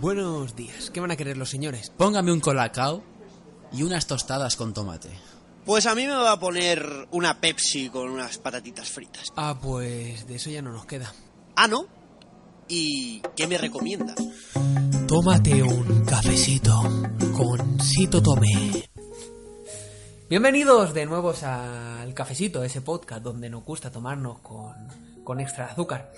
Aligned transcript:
Buenos 0.00 0.54
días. 0.54 0.90
¿Qué 0.90 1.00
van 1.00 1.10
a 1.10 1.16
querer 1.16 1.36
los 1.36 1.50
señores? 1.50 1.90
Póngame 1.96 2.30
un 2.30 2.38
colacao 2.38 3.02
y 3.72 3.82
unas 3.82 4.06
tostadas 4.06 4.54
con 4.54 4.72
tomate. 4.72 5.10
Pues 5.64 5.86
a 5.86 5.96
mí 5.96 6.06
me 6.06 6.14
va 6.14 6.32
a 6.32 6.38
poner 6.38 7.08
una 7.10 7.40
Pepsi 7.40 7.90
con 7.90 8.08
unas 8.08 8.38
patatitas 8.38 8.88
fritas. 8.88 9.32
Ah, 9.34 9.58
pues 9.60 10.28
de 10.28 10.36
eso 10.36 10.50
ya 10.50 10.62
no 10.62 10.72
nos 10.72 10.86
queda. 10.86 11.12
Ah, 11.56 11.66
¿no? 11.66 11.86
¿Y 12.68 13.20
qué 13.34 13.48
me 13.48 13.58
recomiendas? 13.58 14.14
Tómate 15.08 15.64
un 15.64 16.04
cafecito 16.04 16.80
con 17.36 17.80
Sito 17.80 18.22
Tomé. 18.22 18.88
Bienvenidos 20.30 20.94
de 20.94 21.06
nuevo 21.06 21.34
al 21.42 22.14
Cafecito, 22.14 22.62
ese 22.62 22.82
podcast 22.82 23.22
donde 23.22 23.50
nos 23.50 23.64
gusta 23.64 23.90
tomarnos 23.90 24.38
con, 24.40 24.74
con 25.24 25.40
extra 25.40 25.66
azúcar. 25.66 26.12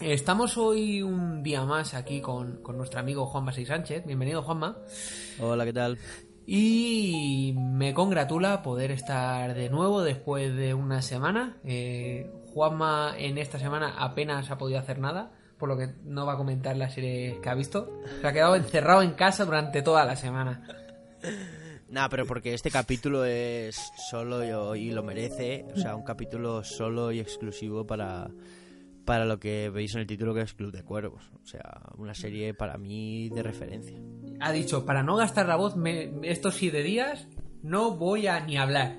Estamos 0.00 0.56
hoy 0.56 1.02
un 1.02 1.42
día 1.42 1.64
más 1.64 1.94
aquí 1.94 2.20
con, 2.20 2.62
con 2.62 2.76
nuestro 2.76 3.00
amigo 3.00 3.26
Juanma 3.26 3.52
Sey 3.52 3.66
Sánchez. 3.66 4.06
Bienvenido, 4.06 4.42
Juanma. 4.42 4.78
Hola, 5.40 5.64
¿qué 5.64 5.72
tal? 5.72 5.98
Y 6.46 7.54
me 7.56 7.92
congratula 7.94 8.62
poder 8.62 8.90
estar 8.90 9.54
de 9.54 9.68
nuevo 9.68 10.02
después 10.02 10.54
de 10.56 10.74
una 10.74 11.02
semana. 11.02 11.58
Eh, 11.64 12.30
Juanma 12.52 13.14
en 13.18 13.38
esta 13.38 13.58
semana 13.58 13.94
apenas 13.98 14.50
ha 14.50 14.58
podido 14.58 14.78
hacer 14.78 14.98
nada, 14.98 15.32
por 15.58 15.68
lo 15.68 15.76
que 15.76 15.88
no 16.04 16.26
va 16.26 16.32
a 16.34 16.36
comentar 16.36 16.76
la 16.76 16.90
serie 16.90 17.38
que 17.42 17.48
ha 17.48 17.54
visto. 17.54 18.00
Se 18.20 18.26
ha 18.26 18.32
quedado 18.32 18.56
encerrado 18.56 19.02
en 19.02 19.12
casa 19.12 19.44
durante 19.44 19.82
toda 19.82 20.04
la 20.04 20.16
semana. 20.16 20.62
Nah, 21.90 22.08
pero 22.08 22.24
porque 22.24 22.54
este 22.54 22.70
capítulo 22.70 23.24
es 23.24 23.90
solo 24.08 24.76
y 24.76 24.92
lo 24.92 25.02
merece. 25.02 25.66
O 25.74 25.76
sea, 25.76 25.96
un 25.96 26.04
capítulo 26.04 26.62
solo 26.62 27.10
y 27.10 27.18
exclusivo 27.18 27.84
para, 27.84 28.30
para 29.10 29.24
lo 29.24 29.40
que 29.40 29.70
veis 29.70 29.92
en 29.96 30.02
el 30.02 30.06
título 30.06 30.32
que 30.32 30.42
es 30.42 30.54
Club 30.54 30.70
de 30.70 30.84
Cuervos. 30.84 31.32
O 31.42 31.44
sea, 31.44 31.82
una 31.96 32.14
serie 32.14 32.54
para 32.54 32.78
mí 32.78 33.28
de 33.28 33.42
referencia. 33.42 33.98
Ha 34.38 34.52
dicho, 34.52 34.86
para 34.86 35.02
no 35.02 35.16
gastar 35.16 35.48
la 35.48 35.56
voz 35.56 35.74
me, 35.74 36.12
estos 36.22 36.54
siete 36.54 36.84
días 36.84 37.26
no 37.64 37.96
voy 37.96 38.28
a 38.28 38.38
ni 38.38 38.56
hablar. 38.56 38.98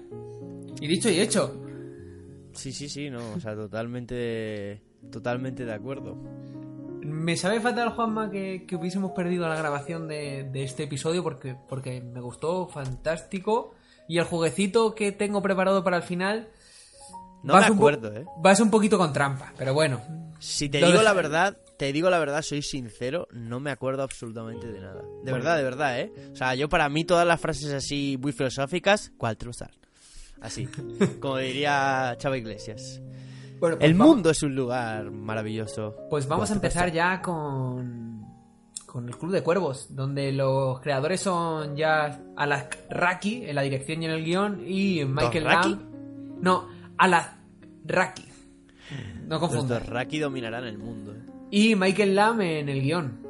Y 0.81 0.87
dicho 0.87 1.09
y 1.09 1.21
hecho. 1.21 1.63
Sí, 2.51 2.73
sí, 2.73 2.89
sí, 2.89 3.09
no, 3.09 3.21
o 3.35 3.39
sea, 3.39 3.55
totalmente, 3.55 4.81
totalmente 5.09 5.63
de 5.63 5.73
acuerdo. 5.73 6.21
Me 7.01 7.37
sabe 7.37 7.61
fatal, 7.61 7.91
Juanma, 7.91 8.29
que, 8.29 8.65
que 8.67 8.75
hubiésemos 8.75 9.13
perdido 9.13 9.47
la 9.47 9.55
grabación 9.55 10.09
de, 10.09 10.43
de, 10.43 10.63
este 10.65 10.83
episodio 10.83 11.23
porque, 11.23 11.55
porque 11.69 12.01
me 12.01 12.19
gustó 12.19 12.67
fantástico. 12.67 13.75
Y 14.09 14.17
el 14.17 14.25
jueguecito 14.25 14.93
que 14.93 15.13
tengo 15.13 15.41
preparado 15.41 15.85
para 15.85 15.95
el 15.95 16.03
final 16.03 16.49
no 17.43 17.57
me 17.57 17.65
acuerdo, 17.65 18.13
¿eh? 18.13 18.25
Vas 18.37 18.59
un 18.59 18.69
poquito 18.69 18.97
con 18.97 19.13
trampa, 19.13 19.53
pero 19.57 19.73
bueno. 19.73 20.01
Si 20.39 20.69
te 20.69 20.83
digo 20.83 21.01
la 21.01 21.13
verdad, 21.13 21.57
te 21.77 21.93
digo 21.93 22.09
la 22.09 22.19
verdad, 22.19 22.41
soy 22.41 22.61
sincero, 22.61 23.27
no 23.31 23.59
me 23.59 23.71
acuerdo 23.71 24.03
absolutamente 24.03 24.67
de 24.67 24.79
nada. 24.79 25.03
De 25.23 25.31
verdad, 25.31 25.57
de 25.57 25.63
verdad, 25.63 25.99
¿eh? 25.99 26.11
O 26.31 26.35
sea, 26.35 26.55
yo 26.55 26.67
para 26.67 26.89
mí 26.89 27.05
todas 27.05 27.27
las 27.27 27.39
frases 27.39 27.71
así 27.73 28.17
muy 28.19 28.31
filosóficas, 28.31 29.11
¿cuál 29.17 29.37
truzar? 29.37 29.71
Así, 30.41 30.67
como 31.19 31.37
diría 31.37 32.15
Chava 32.17 32.37
Iglesias. 32.37 33.01
Bueno, 33.59 33.77
pues 33.77 33.87
el 33.87 33.95
mundo 33.95 34.31
es 34.31 34.41
un 34.41 34.55
lugar 34.55 35.11
maravilloso. 35.11 35.95
Pues 36.09 36.27
vamos 36.27 36.49
a 36.49 36.55
empezar 36.55 36.91
ya 36.91 37.21
con 37.21 38.11
con 38.91 39.07
el 39.07 39.15
Club 39.15 39.31
de 39.31 39.41
Cuervos, 39.41 39.95
donde 39.95 40.33
los 40.33 40.81
creadores 40.81 41.21
son 41.21 41.77
ya 41.77 42.19
Alak 42.35 42.77
Raki 42.89 43.45
en 43.45 43.55
la 43.55 43.61
dirección 43.61 44.01
y 44.01 44.05
en 44.05 44.11
el 44.11 44.25
guion 44.25 44.63
y 44.67 45.05
Michael 45.05 45.43
Lamb. 45.45 45.81
No, 46.41 46.67
Raki. 47.85 48.25
No 49.27 49.39
confundas. 49.39 49.81
Los 49.81 49.89
Raki 49.89 50.19
dominarán 50.19 50.65
el 50.65 50.77
mundo. 50.77 51.13
¿eh? 51.13 51.21
Y 51.51 51.75
Michael 51.75 52.15
Lamb 52.15 52.41
en 52.41 52.69
el 52.69 52.81
guion. 52.81 53.21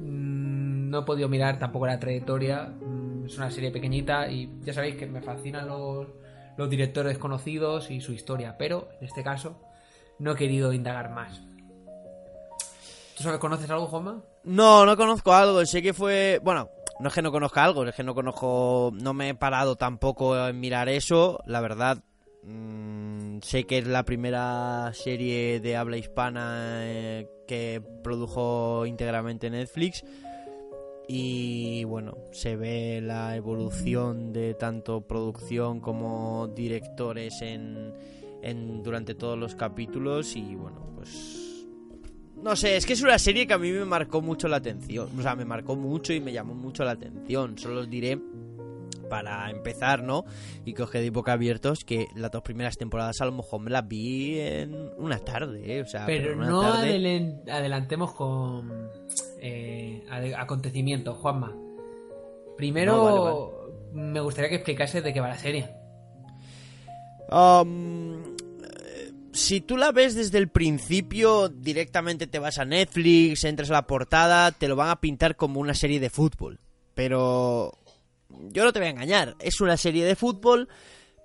Mm, 0.00 0.90
no 0.90 1.00
he 1.00 1.02
podido 1.02 1.28
mirar 1.28 1.58
tampoco 1.58 1.86
la 1.86 1.98
trayectoria. 1.98 2.64
Mm, 2.64 3.26
es 3.26 3.36
una 3.36 3.50
serie 3.50 3.70
pequeñita 3.70 4.30
y 4.30 4.50
ya 4.62 4.72
sabéis 4.72 4.96
que 4.96 5.06
me 5.06 5.20
fascinan 5.20 5.66
los, 5.66 6.06
los 6.56 6.70
directores 6.70 7.18
conocidos 7.18 7.90
y 7.90 8.00
su 8.00 8.12
historia. 8.12 8.56
Pero 8.58 8.88
en 9.00 9.06
este 9.06 9.22
caso 9.22 9.60
no 10.18 10.32
he 10.32 10.36
querido 10.36 10.72
indagar 10.72 11.10
más. 11.10 11.42
¿Tú 13.16 13.22
sabes, 13.22 13.38
conoces 13.38 13.70
algo, 13.70 13.86
Juanma? 13.86 14.22
No, 14.44 14.86
no 14.86 14.96
conozco 14.96 15.32
algo. 15.32 15.64
Sé 15.66 15.82
que 15.82 15.92
fue. 15.92 16.40
Bueno, 16.42 16.68
no 17.00 17.08
es 17.08 17.14
que 17.14 17.22
no 17.22 17.32
conozca 17.32 17.64
algo, 17.64 17.84
es 17.84 17.94
que 17.94 18.02
no 18.02 18.14
conozco. 18.14 18.92
No 18.94 19.12
me 19.12 19.30
he 19.30 19.34
parado 19.34 19.76
tampoco 19.76 20.36
en 20.48 20.58
mirar 20.58 20.88
eso. 20.88 21.40
La 21.46 21.60
verdad, 21.60 21.98
Mm, 22.42 23.38
sé 23.40 23.64
que 23.64 23.78
es 23.78 23.86
la 23.86 24.04
primera 24.04 24.90
serie 24.94 25.60
de 25.60 25.76
habla 25.76 25.96
hispana 25.96 26.80
eh, 26.82 27.28
que 27.46 27.80
produjo 28.02 28.84
íntegramente 28.86 29.48
Netflix. 29.48 30.04
Y 31.08 31.84
bueno, 31.84 32.16
se 32.32 32.56
ve 32.56 33.00
la 33.02 33.36
evolución 33.36 34.32
de 34.32 34.54
tanto 34.54 35.06
producción 35.06 35.80
como 35.80 36.48
directores 36.48 37.42
en, 37.42 37.92
en 38.42 38.82
durante 38.82 39.14
todos 39.14 39.38
los 39.38 39.54
capítulos. 39.54 40.34
Y 40.36 40.54
bueno, 40.54 40.90
pues 40.96 41.52
no 42.42 42.56
sé, 42.56 42.76
es 42.76 42.86
que 42.86 42.94
es 42.94 43.02
una 43.02 43.20
serie 43.20 43.46
que 43.46 43.54
a 43.54 43.58
mí 43.58 43.70
me 43.70 43.84
marcó 43.84 44.20
mucho 44.20 44.48
la 44.48 44.56
atención. 44.56 45.08
O 45.16 45.22
sea, 45.22 45.36
me 45.36 45.44
marcó 45.44 45.76
mucho 45.76 46.12
y 46.12 46.20
me 46.20 46.32
llamó 46.32 46.54
mucho 46.54 46.82
la 46.82 46.90
atención. 46.92 47.56
Solo 47.56 47.80
os 47.80 47.90
diré 47.90 48.18
para 49.12 49.50
empezar, 49.50 50.02
¿no? 50.02 50.24
Y 50.64 50.72
que 50.72 50.84
os 50.84 50.90
quedéis 50.90 51.12
boca 51.12 51.34
abiertos 51.34 51.84
que 51.84 52.06
las 52.14 52.30
dos 52.30 52.40
primeras 52.40 52.78
temporadas 52.78 53.20
a 53.20 53.26
lo 53.26 53.32
mejor 53.32 53.60
me 53.60 53.70
las 53.70 53.86
vi 53.86 54.38
en 54.38 54.90
una 54.96 55.18
tarde, 55.18 55.76
¿eh? 55.76 55.82
O 55.82 55.86
sea, 55.86 56.06
pero, 56.06 56.34
no 56.34 56.62
adelantemos 56.62 58.14
con 58.14 58.88
eh, 59.38 60.02
acontecimientos, 60.34 61.18
Juanma. 61.18 61.54
Primero, 62.56 63.90
me 63.92 64.18
gustaría 64.20 64.48
que 64.48 64.56
explicase 64.56 65.02
de 65.02 65.12
qué 65.12 65.20
va 65.20 65.28
la 65.28 65.38
serie. 65.38 65.68
Um, 67.30 68.34
si 69.34 69.60
tú 69.60 69.76
la 69.76 69.92
ves 69.92 70.14
desde 70.14 70.38
el 70.38 70.48
principio, 70.48 71.50
directamente 71.50 72.26
te 72.26 72.38
vas 72.38 72.58
a 72.58 72.64
Netflix, 72.64 73.44
entras 73.44 73.68
a 73.68 73.74
la 73.74 73.86
portada, 73.86 74.52
te 74.52 74.68
lo 74.68 74.76
van 74.76 74.88
a 74.88 75.02
pintar 75.02 75.36
como 75.36 75.60
una 75.60 75.74
serie 75.74 76.00
de 76.00 76.08
fútbol. 76.08 76.60
Pero 76.94 77.74
yo 78.50 78.64
no 78.64 78.72
te 78.72 78.78
voy 78.78 78.88
a 78.88 78.92
engañar, 78.92 79.36
es 79.40 79.60
una 79.60 79.76
serie 79.76 80.04
de 80.04 80.16
fútbol, 80.16 80.68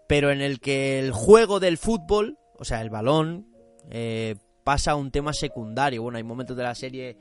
pero 0.08 0.32
en 0.32 0.42
el 0.42 0.60
que 0.60 1.00
el 1.00 1.12
juego 1.12 1.60
del 1.60 1.78
fútbol, 1.78 2.38
o 2.58 2.66
sea, 2.66 2.82
el 2.82 2.90
balón, 2.90 3.48
eh, 3.90 4.36
pasa 4.64 4.92
a 4.92 4.96
un 4.96 5.12
tema 5.12 5.34
secundario. 5.34 6.04
Bueno, 6.04 6.18
hay 6.18 6.24
momentos 6.24 6.58
de 6.58 6.64
la 6.64 6.76
serie 6.76 7.18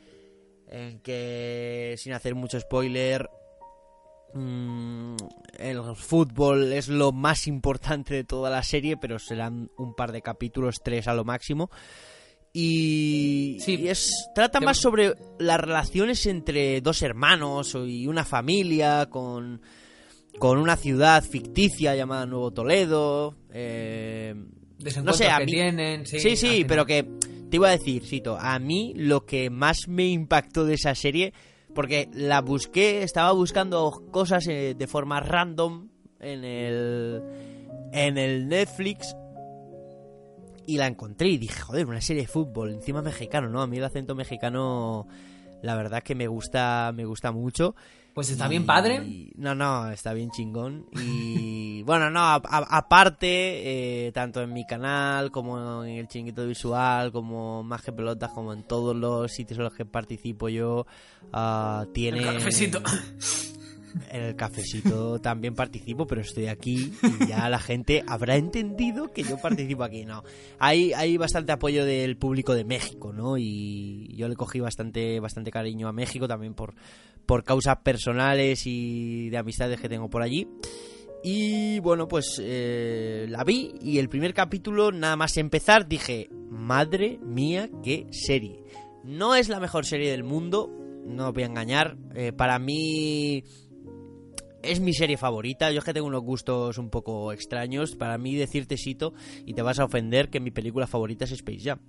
en 0.69 1.01
que, 1.01 1.95
sin 1.97 2.13
hacer 2.13 2.35
mucho 2.35 2.59
spoiler, 2.59 3.29
mm, 4.35 5.17
el 5.59 5.81
fútbol 5.95 6.73
es 6.73 6.89
lo 6.89 7.13
más 7.13 7.47
importante 7.47 8.15
de 8.15 8.25
toda 8.25 8.51
la 8.51 8.63
serie, 8.63 8.97
pero 8.97 9.19
serán 9.19 9.71
un 9.77 9.95
par 9.95 10.13
de 10.13 10.23
capítulos, 10.23 10.81
tres 10.83 11.07
a 11.09 11.15
lo 11.15 11.25
máximo. 11.25 11.71
Y, 12.53 13.26
es 13.75 14.29
trata 14.35 14.61
más 14.61 14.79
sobre 14.79 15.15
las 15.39 15.61
relaciones 15.61 16.27
entre 16.27 16.81
dos 16.81 17.03
hermanos 17.03 17.77
y 17.87 18.07
una 18.07 18.25
familia 18.25 19.07
con, 19.07 19.61
con 20.39 20.59
una 20.59 20.77
ciudad 20.77 21.25
ficticia 21.25 21.95
llamada 21.95 22.27
Nuevo 22.27 22.53
Toledo. 22.53 23.35
Eh, 23.53 24.35
no 25.03 25.13
sé, 25.13 25.29
a 25.29 25.41
mí, 25.41 25.47
tienen, 25.47 26.07
sí, 26.07 26.37
sí, 26.37 26.65
pero 26.67 26.85
que 26.85 27.03
te 27.51 27.57
iba 27.57 27.69
a 27.69 27.73
decir, 27.73 28.05
Cito, 28.05 28.37
a 28.39 28.59
mí 28.59 28.93
lo 28.97 29.25
que 29.25 29.51
más 29.51 29.89
me 29.89 30.07
impactó 30.07 30.65
de 30.65 30.75
esa 30.75 30.95
serie, 30.95 31.33
porque 31.75 32.09
la 32.13 32.41
busqué, 32.41 33.03
estaba 33.03 33.33
buscando 33.33 34.05
cosas 34.11 34.47
eh, 34.49 34.75
de 34.77 34.87
forma 34.87 35.21
random 35.21 35.89
en 36.21 36.45
el, 36.45 37.23
en 37.93 38.19
el 38.19 38.49
Netflix 38.49 39.15
y 40.67 40.77
la 40.77 40.87
encontré 40.87 41.29
y 41.29 41.39
dije, 41.39 41.61
joder, 41.61 41.87
una 41.87 42.01
serie 42.01 42.23
de 42.23 42.29
fútbol, 42.29 42.71
encima 42.71 43.03
mexicano, 43.03 43.49
¿no? 43.49 43.63
A 43.63 43.67
mí 43.67 43.79
el 43.79 43.85
acento 43.85 44.15
mexicano, 44.15 45.07
la 45.63 45.75
verdad 45.77 45.99
es 45.99 46.05
que 46.05 46.15
me 46.15 46.27
gusta, 46.27 46.93
me 46.95 47.05
gusta 47.05 47.33
mucho. 47.33 47.75
Pues 48.15 48.31
está 48.31 48.49
bien 48.49 48.65
padre. 48.65 49.31
No, 49.37 49.55
no, 49.55 49.91
está 49.91 50.15
bien 50.15 50.31
chingón. 50.31 50.87
Y 50.95 51.83
bueno, 51.85 52.09
no, 52.09 52.21
aparte, 52.23 54.07
eh, 54.07 54.13
tanto 54.13 54.41
en 54.41 54.55
mi 54.55 54.67
canal 54.67 55.31
como 55.31 55.85
en 55.85 55.99
el 55.99 56.09
chinguito 56.09 56.47
visual, 56.47 57.13
como 57.13 57.63
más 57.63 57.83
que 57.83 57.93
pelotas, 57.93 58.31
como 58.31 58.55
en 58.55 58.63
todos 58.63 58.97
los 58.97 59.31
sitios 59.33 59.59
en 59.59 59.65
los 59.65 59.75
que 59.75 59.85
participo 59.85 60.49
yo, 60.49 60.87
uh, 61.35 61.85
tiene... 61.93 62.41
en 64.11 64.23
el 64.23 64.37
cafecito 64.37 65.21
también 65.21 65.55
participo, 65.55 66.07
pero 66.07 66.21
estoy 66.21 66.47
aquí 66.47 66.93
y 67.03 67.27
ya 67.29 67.49
la 67.49 67.59
gente 67.59 68.05
habrá 68.07 68.37
entendido 68.37 69.13
que 69.13 69.23
yo 69.23 69.39
participo 69.39 69.85
aquí. 69.85 70.05
No, 70.05 70.23
hay, 70.59 70.93
hay 70.93 71.17
bastante 71.17 71.53
apoyo 71.53 71.85
del 71.85 72.17
público 72.17 72.55
de 72.55 72.65
México, 72.65 73.13
¿no? 73.13 73.37
Y 73.39 74.15
yo 74.17 74.29
le 74.29 74.37
cogí 74.37 74.61
bastante, 74.61 75.21
bastante 75.21 75.51
cariño 75.51 75.89
a 75.89 75.93
México 75.93 76.29
también 76.29 76.55
por, 76.55 76.75
por 77.27 77.45
causas 77.45 77.79
personales 77.79 78.63
y 78.67 79.31
de 79.31 79.39
amistades 79.39 79.81
que 79.81 79.89
tengo 79.89 80.09
por 80.09 80.23
allí. 80.23 80.47
Y 81.23 81.81
bueno, 81.81 82.07
pues 82.07 82.41
eh, 82.41 83.27
la 83.29 83.43
vi 83.43 83.75
y 83.81 83.99
el 83.99 84.09
primer 84.09 84.33
capítulo, 84.33 84.93
nada 84.93 85.17
más 85.17 85.37
empezar, 85.37 85.89
dije, 85.89 86.29
madre 86.51 87.19
mía, 87.21 87.69
qué 87.83 88.07
serie. 88.11 88.63
No 89.03 89.35
es 89.35 89.49
la 89.49 89.59
mejor 89.59 89.87
serie 89.87 90.11
del 90.11 90.25
mundo, 90.25 90.71
no 91.05 91.29
os 91.29 91.35
voy 91.35 91.43
a 91.43 91.47
engañar. 91.47 91.97
Eh, 92.15 92.33
para 92.33 92.59
mí 92.59 93.45
es 94.71 94.81
mi 94.81 94.93
serie 94.93 95.17
favorita. 95.17 95.71
Yo 95.71 95.79
es 95.79 95.85
que 95.85 95.95
tengo 95.95 96.07
unos 96.07 96.23
gustos 96.23 96.79
un 96.79 96.91
poco 96.91 97.33
extraños. 97.33 97.97
Para 97.97 98.19
mí 98.19 98.35
decirte 98.35 98.77
Sito 98.77 99.15
y 99.45 99.55
te 99.55 99.63
vas 99.63 99.79
a 99.79 99.85
ofender 99.85 100.31
que 100.31 100.41
mi 100.41 100.51
película 100.51 100.87
favorita 100.87 101.25
es 101.25 101.33
Space 101.33 101.61
Jam. 101.61 101.81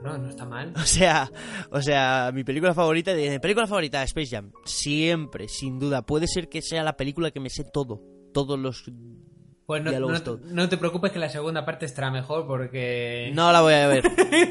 Bueno, 0.00 0.18
no 0.18 0.28
está 0.28 0.46
mal. 0.46 0.72
O 0.76 0.84
sea, 0.84 1.30
o 1.70 1.82
sea, 1.82 2.30
mi 2.32 2.44
película 2.44 2.74
favorita, 2.74 3.14
mi 3.14 3.38
película 3.38 3.66
favorita 3.66 4.02
Space 4.04 4.36
Jam, 4.36 4.52
siempre, 4.64 5.48
sin 5.48 5.78
duda, 5.78 6.02
puede 6.02 6.26
ser 6.26 6.48
que 6.48 6.62
sea 6.62 6.82
la 6.82 6.96
película 6.96 7.30
que 7.30 7.40
me 7.40 7.50
sé 7.50 7.64
todo, 7.64 8.02
todos 8.32 8.58
los 8.58 8.84
Pues 9.68 9.84
no, 9.84 9.90
no- 9.92 10.68
te 10.70 10.78
preocupes 10.78 11.12
que 11.12 11.18
la 11.18 11.28
segunda 11.28 11.66
parte 11.66 11.84
estará 11.84 12.10
mejor 12.10 12.46
porque... 12.46 13.30
No 13.34 13.52
la 13.52 13.60
voy 13.60 13.74
a 13.74 13.86
ver. 13.86 14.02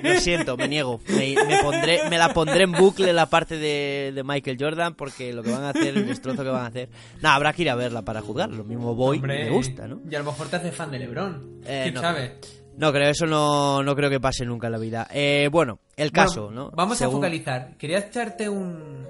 Lo 0.03 0.19
siento, 0.19 0.55
me 0.57 0.67
niego. 0.67 0.99
Me, 1.07 1.33
me 1.47 1.57
pondré, 1.63 2.07
me 2.07 2.19
la 2.19 2.35
pondré 2.35 2.65
en 2.65 2.71
bucle 2.73 3.11
la 3.13 3.25
parte 3.25 3.57
de, 3.57 4.11
de 4.13 4.23
Michael 4.23 4.57
Jordan 4.59 4.93
porque 4.93 5.33
lo 5.33 5.41
que 5.41 5.51
van 5.51 5.63
a 5.63 5.69
hacer, 5.71 5.97
el 5.97 6.05
destrozo 6.05 6.43
que 6.43 6.49
van 6.51 6.65
a 6.65 6.67
hacer. 6.67 6.89
No, 7.23 7.29
habrá 7.29 7.51
que 7.53 7.63
ir 7.63 7.69
a 7.71 7.75
verla 7.75 8.03
para 8.03 8.21
juzgar. 8.21 8.51
Lo 8.51 8.63
mismo 8.63 8.93
voy 8.93 9.17
Hombre, 9.17 9.45
me 9.45 9.49
gusta, 9.49 9.87
¿no? 9.87 10.01
Y 10.07 10.13
a 10.13 10.19
lo 10.19 10.25
mejor 10.25 10.49
te 10.49 10.57
hace 10.57 10.71
fan 10.71 10.91
de 10.91 10.99
LeBron. 10.99 11.61
Eh, 11.65 11.79
¿Quién 11.85 11.95
no. 11.95 12.01
sabe? 12.01 12.35
No 12.77 12.93
creo, 12.93 13.09
eso 13.09 13.25
no, 13.25 13.81
no 13.81 13.95
creo 13.95 14.11
que 14.11 14.19
pase 14.19 14.45
nunca 14.45 14.67
en 14.67 14.73
la 14.73 14.77
vida. 14.77 15.07
Eh, 15.11 15.49
bueno, 15.51 15.79
el 15.95 16.11
Bueno, 16.11 16.27
caso, 16.27 16.51
¿no? 16.51 16.69
Vamos 16.75 16.99
Según- 16.99 17.15
a 17.15 17.17
focalizar. 17.17 17.75
Quería 17.79 17.97
echarte 17.97 18.47
un, 18.47 19.03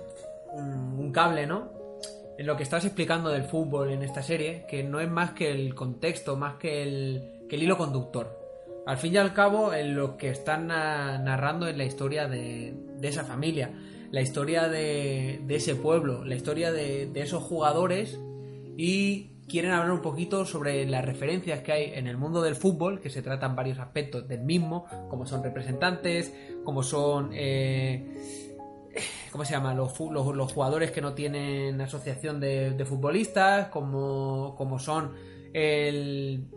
un, 0.53 0.99
un 0.99 1.11
cable, 1.11 1.45
¿no? 1.45 1.75
En 2.37 2.45
lo 2.45 2.55
que 2.55 2.63
estás 2.63 2.85
explicando 2.85 3.31
del 3.31 3.43
fútbol 3.43 3.91
en 3.91 4.03
esta 4.03 4.21
serie, 4.21 4.65
que 4.69 4.83
no 4.83 4.99
es 4.99 5.09
más 5.09 5.31
que 5.31 5.49
el 5.51 5.73
contexto, 5.73 6.37
más 6.37 6.55
que 6.55 6.83
el, 6.83 7.23
que 7.49 7.55
el 7.55 7.63
hilo 7.63 7.77
conductor. 7.77 8.37
Al 8.85 8.97
fin 8.97 9.15
y 9.15 9.17
al 9.17 9.33
cabo, 9.33 9.73
en 9.73 9.95
lo 9.95 10.17
que 10.17 10.29
están 10.29 10.67
na- 10.67 11.17
narrando 11.17 11.67
es 11.67 11.75
la 11.75 11.83
historia 11.83 12.27
de, 12.27 12.73
esa 13.01 13.23
familia, 13.23 13.71
la 14.11 14.21
historia 14.21 14.69
de, 14.69 15.41
ese 15.49 15.75
pueblo, 15.75 16.23
la 16.23 16.35
historia 16.35 16.71
de, 16.71 17.07
de 17.07 17.21
esos 17.21 17.41
jugadores 17.43 18.19
y 18.77 19.31
quieren 19.49 19.71
hablar 19.71 19.91
un 19.91 20.01
poquito 20.01 20.45
sobre 20.45 20.85
las 20.85 21.03
referencias 21.03 21.61
que 21.61 21.71
hay 21.71 21.91
en 21.95 22.07
el 22.07 22.17
mundo 22.17 22.41
del 22.41 22.55
fútbol, 22.55 23.01
que 23.01 23.09
se 23.09 23.21
tratan 23.21 23.55
varios 23.55 23.79
aspectos 23.79 24.27
del 24.27 24.41
mismo, 24.41 24.85
como 25.09 25.25
son 25.25 25.43
representantes, 25.43 26.33
como 26.63 26.83
son... 26.83 27.31
eh, 27.33 28.46
¿Cómo 29.31 29.45
se 29.45 29.53
llama? 29.53 29.73
Los, 29.73 29.99
los, 29.99 30.53
jugadores 30.53 30.91
que 30.91 31.01
no 31.01 31.13
tienen 31.13 31.79
asociación 31.81 32.39
de, 32.39 32.71
de 32.71 32.85
futbolistas, 32.85 33.67
como, 33.69 34.55
como 34.57 34.79
son 34.79 35.13
el, 35.53 36.47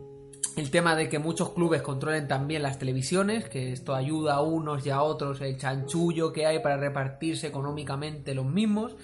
el 0.56 0.70
tema 0.70 0.96
de 0.96 1.08
que 1.08 1.18
muchos 1.18 1.50
clubes 1.50 1.82
controlen 1.82 2.28
también 2.28 2.62
las 2.62 2.78
televisiones, 2.78 3.48
que 3.48 3.72
esto 3.72 3.94
ayuda 3.94 4.34
a 4.34 4.42
unos 4.42 4.84
y 4.86 4.90
a 4.90 5.02
otros, 5.02 5.40
el 5.40 5.56
chanchullo 5.56 6.32
que 6.32 6.46
hay 6.46 6.58
para 6.58 6.76
repartirse 6.76 7.46
económicamente 7.46 8.34
los 8.34 8.46
mismos, 8.46 8.96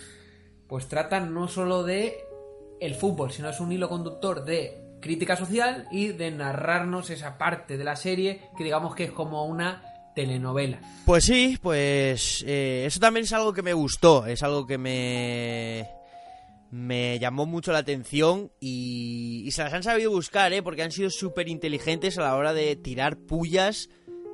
pues 0.67 0.89
tratan 0.89 1.33
no 1.33 1.49
solo 1.49 1.85
de 1.85 2.25
el 2.81 2.95
fútbol, 2.95 3.31
sino 3.33 3.49
es 3.49 3.61
un 3.61 3.73
hilo 3.73 3.89
conductor 3.89 4.45
de 4.45 4.83
crítica 5.01 5.37
social 5.37 5.87
y 5.91 6.09
de 6.09 6.31
narrarnos 6.31 7.11
esa 7.11 7.39
parte 7.39 7.79
de 7.79 7.85
la 7.85 7.97
serie 7.97 8.51
que 8.57 8.65
digamos 8.65 8.95
que 8.95 9.05
es 9.05 9.13
como 9.13 9.47
una 9.47 9.96
telenovela. 10.17 10.81
Pues 11.05 11.25
sí, 11.25 11.57
pues 11.63 12.45
eh, 12.45 12.83
eso 12.87 12.99
también 12.99 13.23
es 13.23 13.33
algo 13.33 13.53
que 13.53 13.63
me 13.63 13.73
gustó, 13.73 14.27
es 14.27 14.43
algo 14.43 14.67
que 14.67 14.79
me 14.79 15.89
me 16.73 17.21
llamó 17.21 17.47
mucho 17.47 17.71
la 17.71 17.79
atención 17.79 18.51
y, 18.59 19.45
y 19.47 19.53
se 19.53 19.63
las 19.63 19.73
han 19.73 19.85
sabido 19.85 20.11
buscar, 20.11 20.53
¿eh? 20.53 20.65
porque 20.65 20.83
han 20.83 20.91
sido 20.91 21.11
súper 21.11 21.49
inteligentes 21.49 22.19
a 22.19 22.23
la 22.23 22.35
hora 22.35 22.53
de 22.53 22.75
tirar 22.75 23.17
pullas 23.17 23.89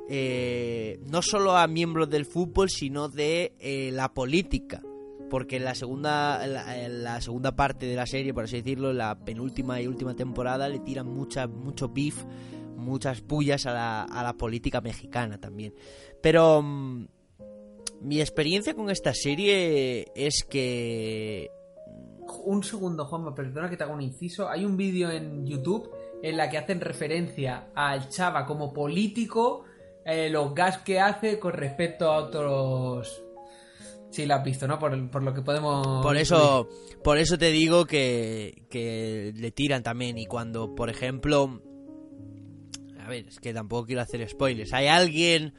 eh, 0.09 1.01
no 1.09 1.23
solo 1.23 1.57
a 1.57 1.67
miembros 1.67 2.11
del 2.11 2.27
fútbol, 2.27 2.69
sino 2.71 3.09
de 3.09 3.55
eh, 3.59 3.91
la 3.93 4.13
política. 4.13 4.83
Porque 5.31 5.57
en 5.57 5.65
la 5.65 5.75
segunda, 5.75 6.47
la, 6.47 7.21
segunda 7.23 7.57
parte 7.57 7.87
de 7.87 7.97
la 7.97 8.07
serie, 8.07 8.35
por 8.35 8.45
así 8.45 8.57
decirlo, 8.57 8.93
la 8.93 9.25
penúltima 9.25 9.81
y 9.81 9.87
última 9.87 10.15
temporada, 10.15 10.69
le 10.69 10.81
tiran 10.81 11.07
mucha, 11.07 11.47
mucho 11.47 11.89
beef, 11.89 12.25
muchas 12.77 13.21
pullas 13.21 13.67
a 13.67 13.73
la, 13.73 14.03
a 14.03 14.23
la 14.23 14.35
política 14.35 14.81
mexicana 14.81 15.39
también. 15.39 15.75
Pero 16.21 16.63
mm, 16.63 17.07
mi 18.01 18.21
experiencia 18.21 18.75
con 18.75 18.91
esta 18.91 19.15
serie 19.15 20.07
es 20.15 20.45
que 20.49 21.51
Un 22.45 22.65
segundo, 22.65 23.05
Juanma, 23.05 23.35
perdona 23.35 23.71
que 23.71 23.77
te 23.77 23.85
haga 23.85 23.95
un 23.95 24.03
inciso. 24.03 24.49
Hay 24.49 24.65
un 24.65 24.77
vídeo 24.77 25.11
en 25.11 25.47
YouTube 25.47 25.91
en 26.23 26.37
la 26.37 26.49
que 26.49 26.59
hacen 26.59 26.81
referencia 26.81 27.69
al 27.75 28.09
Chava 28.09 28.47
como 28.47 28.73
político, 28.73 29.65
eh, 30.05 30.29
los 30.31 30.55
gas 30.55 30.79
que 30.79 31.01
hace 31.01 31.39
con 31.39 31.53
respecto 31.53 32.11
a 32.11 32.19
otros... 32.19 33.23
Sí, 34.11 34.27
lo 34.27 34.35
has 34.35 34.45
visto, 34.45 34.69
¿no? 34.69 34.79
Por, 34.79 35.11
por 35.11 35.23
lo 35.23 35.33
que 35.33 35.41
podemos... 35.41 36.03
Por 36.03 36.17
eso, 36.17 36.69
por 37.03 37.17
eso 37.17 37.39
te 37.39 37.51
digo 37.51 37.87
que, 37.87 38.67
que 38.69 39.33
le 39.35 39.51
tiran 39.53 39.83
también. 39.83 40.19
Y 40.19 40.27
cuando, 40.27 40.75
por 40.75 40.91
ejemplo. 40.91 41.63
A 43.05 43.09
ver, 43.09 43.27
es 43.29 43.41
que 43.41 43.53
tampoco 43.53 43.87
quiero 43.87 44.03
hacer 44.03 44.27
spoilers. 44.29 44.73
Hay 44.73 44.87
alguien 44.87 45.55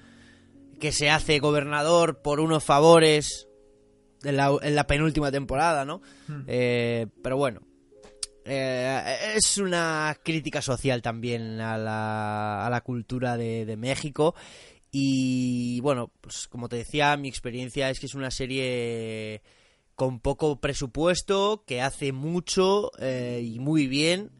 que 0.79 0.91
se 0.91 1.09
hace 1.09 1.39
gobernador 1.39 2.21
por 2.21 2.39
unos 2.39 2.63
favores 2.63 3.47
en 4.23 4.37
la, 4.37 4.55
en 4.61 4.75
la 4.75 4.87
penúltima 4.87 5.31
temporada, 5.31 5.85
¿no? 5.85 6.01
Hmm. 6.27 6.43
Eh, 6.47 7.07
pero 7.21 7.37
bueno. 7.37 7.61
eh, 8.45 9.35
es 9.35 9.57
una 9.57 10.17
crítica 10.23 10.61
social 10.61 11.01
también 11.01 11.59
a 11.61 11.77
la, 11.77 12.65
a 12.65 12.69
la 12.69 12.81
cultura 12.81 13.37
de, 13.37 13.65
de 13.65 13.77
México. 13.77 14.35
Y 14.91 15.79
bueno, 15.81 16.11
pues 16.21 16.47
como 16.47 16.69
te 16.69 16.75
decía, 16.77 17.17
mi 17.17 17.27
experiencia 17.27 17.89
es 17.89 17.99
que 17.99 18.05
es 18.05 18.15
una 18.15 18.31
serie 18.31 19.41
con 19.95 20.19
poco 20.19 20.59
presupuesto, 20.59 21.63
que 21.65 21.81
hace 21.81 22.11
mucho 22.11 22.91
eh, 22.99 23.41
y 23.43 23.59
muy 23.59 23.87
bien 23.87 24.31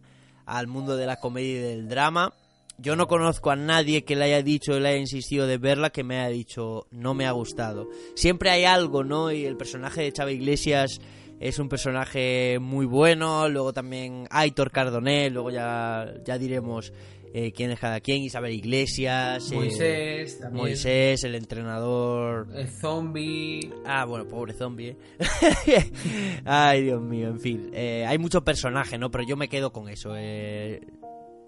al 0.45 0.67
mundo 0.67 0.95
de 0.97 1.05
la 1.05 1.17
comedia 1.19 1.51
y 1.51 1.61
del 1.61 1.87
drama. 1.87 2.33
Yo 2.77 2.95
no 2.95 3.07
conozco 3.07 3.51
a 3.51 3.55
nadie 3.55 4.03
que 4.03 4.15
le 4.15 4.25
haya 4.25 4.41
dicho, 4.41 4.79
le 4.79 4.89
haya 4.89 4.97
insistido 4.97 5.47
de 5.47 5.57
verla, 5.57 5.91
que 5.91 6.03
me 6.03 6.19
haya 6.19 6.29
dicho 6.29 6.87
no 6.91 7.13
me 7.13 7.25
ha 7.25 7.31
gustado. 7.31 7.87
Siempre 8.15 8.49
hay 8.49 8.65
algo, 8.65 9.03
¿no? 9.03 9.31
Y 9.31 9.45
el 9.45 9.57
personaje 9.57 10.01
de 10.01 10.11
Chava 10.11 10.31
Iglesias 10.31 10.99
es 11.39 11.59
un 11.59 11.69
personaje 11.69 12.57
muy 12.59 12.85
bueno. 12.85 13.47
Luego 13.49 13.73
también 13.73 14.27
Aitor 14.29 14.71
Cardoné, 14.71 15.29
luego 15.29 15.51
ya, 15.51 16.13
ya 16.25 16.37
diremos 16.37 16.91
eh, 17.35 17.51
quién 17.51 17.71
es 17.71 17.79
cada 17.79 17.99
quien. 17.99 18.21
Isabel 18.21 18.53
Iglesias, 18.53 19.51
eh, 19.51 19.55
Moisés, 19.55 20.39
también. 20.39 20.65
Moisés, 20.65 21.23
el 21.23 21.35
entrenador 21.35 22.47
El 22.55 22.69
zombie... 22.69 23.71
Ah, 23.85 24.05
bueno, 24.05 24.27
pobre 24.27 24.53
zombie, 24.53 24.89
¿eh? 24.89 24.97
Ay, 26.45 26.83
Dios 26.83 27.01
mío, 27.01 27.29
en 27.29 27.39
fin. 27.39 27.71
Eh, 27.73 28.05
hay 28.07 28.19
muchos 28.19 28.43
personajes, 28.43 28.99
¿no? 28.99 29.09
Pero 29.09 29.25
yo 29.27 29.35
me 29.35 29.49
quedo 29.49 29.73
con 29.73 29.89
eso. 29.89 30.15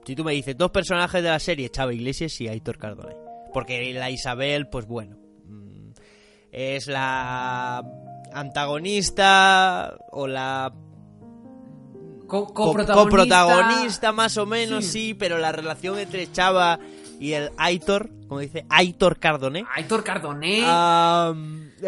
Si 0.05 0.15
tú 0.15 0.24
me 0.24 0.33
dices 0.33 0.55
dos 0.57 0.71
personajes 0.71 1.21
de 1.24 1.29
la 1.29 1.39
serie, 1.39 1.69
Chava 1.69 1.93
Iglesias 1.93 2.39
y 2.41 2.47
Aitor 2.47 2.77
Cardone. 2.77 3.15
Porque 3.53 3.93
la 3.93 4.09
Isabel, 4.12 4.67
pues 4.67 4.85
bueno. 4.85 5.17
mm, 5.45 5.91
Es 6.51 6.88
la 6.88 7.83
antagonista 8.33 9.97
o 10.12 10.27
la 10.27 10.74
Co- 12.27 12.45
co- 12.47 12.53
coprotagonista... 12.53 12.93
coprotagonista, 13.43 14.12
más 14.12 14.38
o 14.38 14.45
menos, 14.45 14.85
Sí. 14.85 14.91
sí. 15.09 15.13
pero 15.13 15.38
la 15.38 15.51
relación 15.51 16.00
entre 16.00 16.31
Chava 16.31 16.79
y 17.19 17.31
el 17.33 17.50
Aitor, 17.57 18.09
como 18.27 18.39
dice, 18.41 18.65
Aitor 18.69 19.19
Cardone. 19.19 19.63
Aitor 19.75 20.03
Cardoné, 20.03 20.62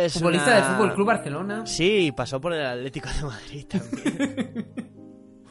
futbolista 0.09 0.45
una- 0.45 0.55
del 0.55 0.63
Fútbol 0.63 0.93
Club 0.93 1.07
Barcelona. 1.07 1.65
Sí, 1.65 2.13
pasó 2.15 2.39
por 2.39 2.53
el 2.53 2.65
Atlético 2.65 3.09
de 3.09 3.23
Madrid 3.23 3.65
también. 3.67 4.67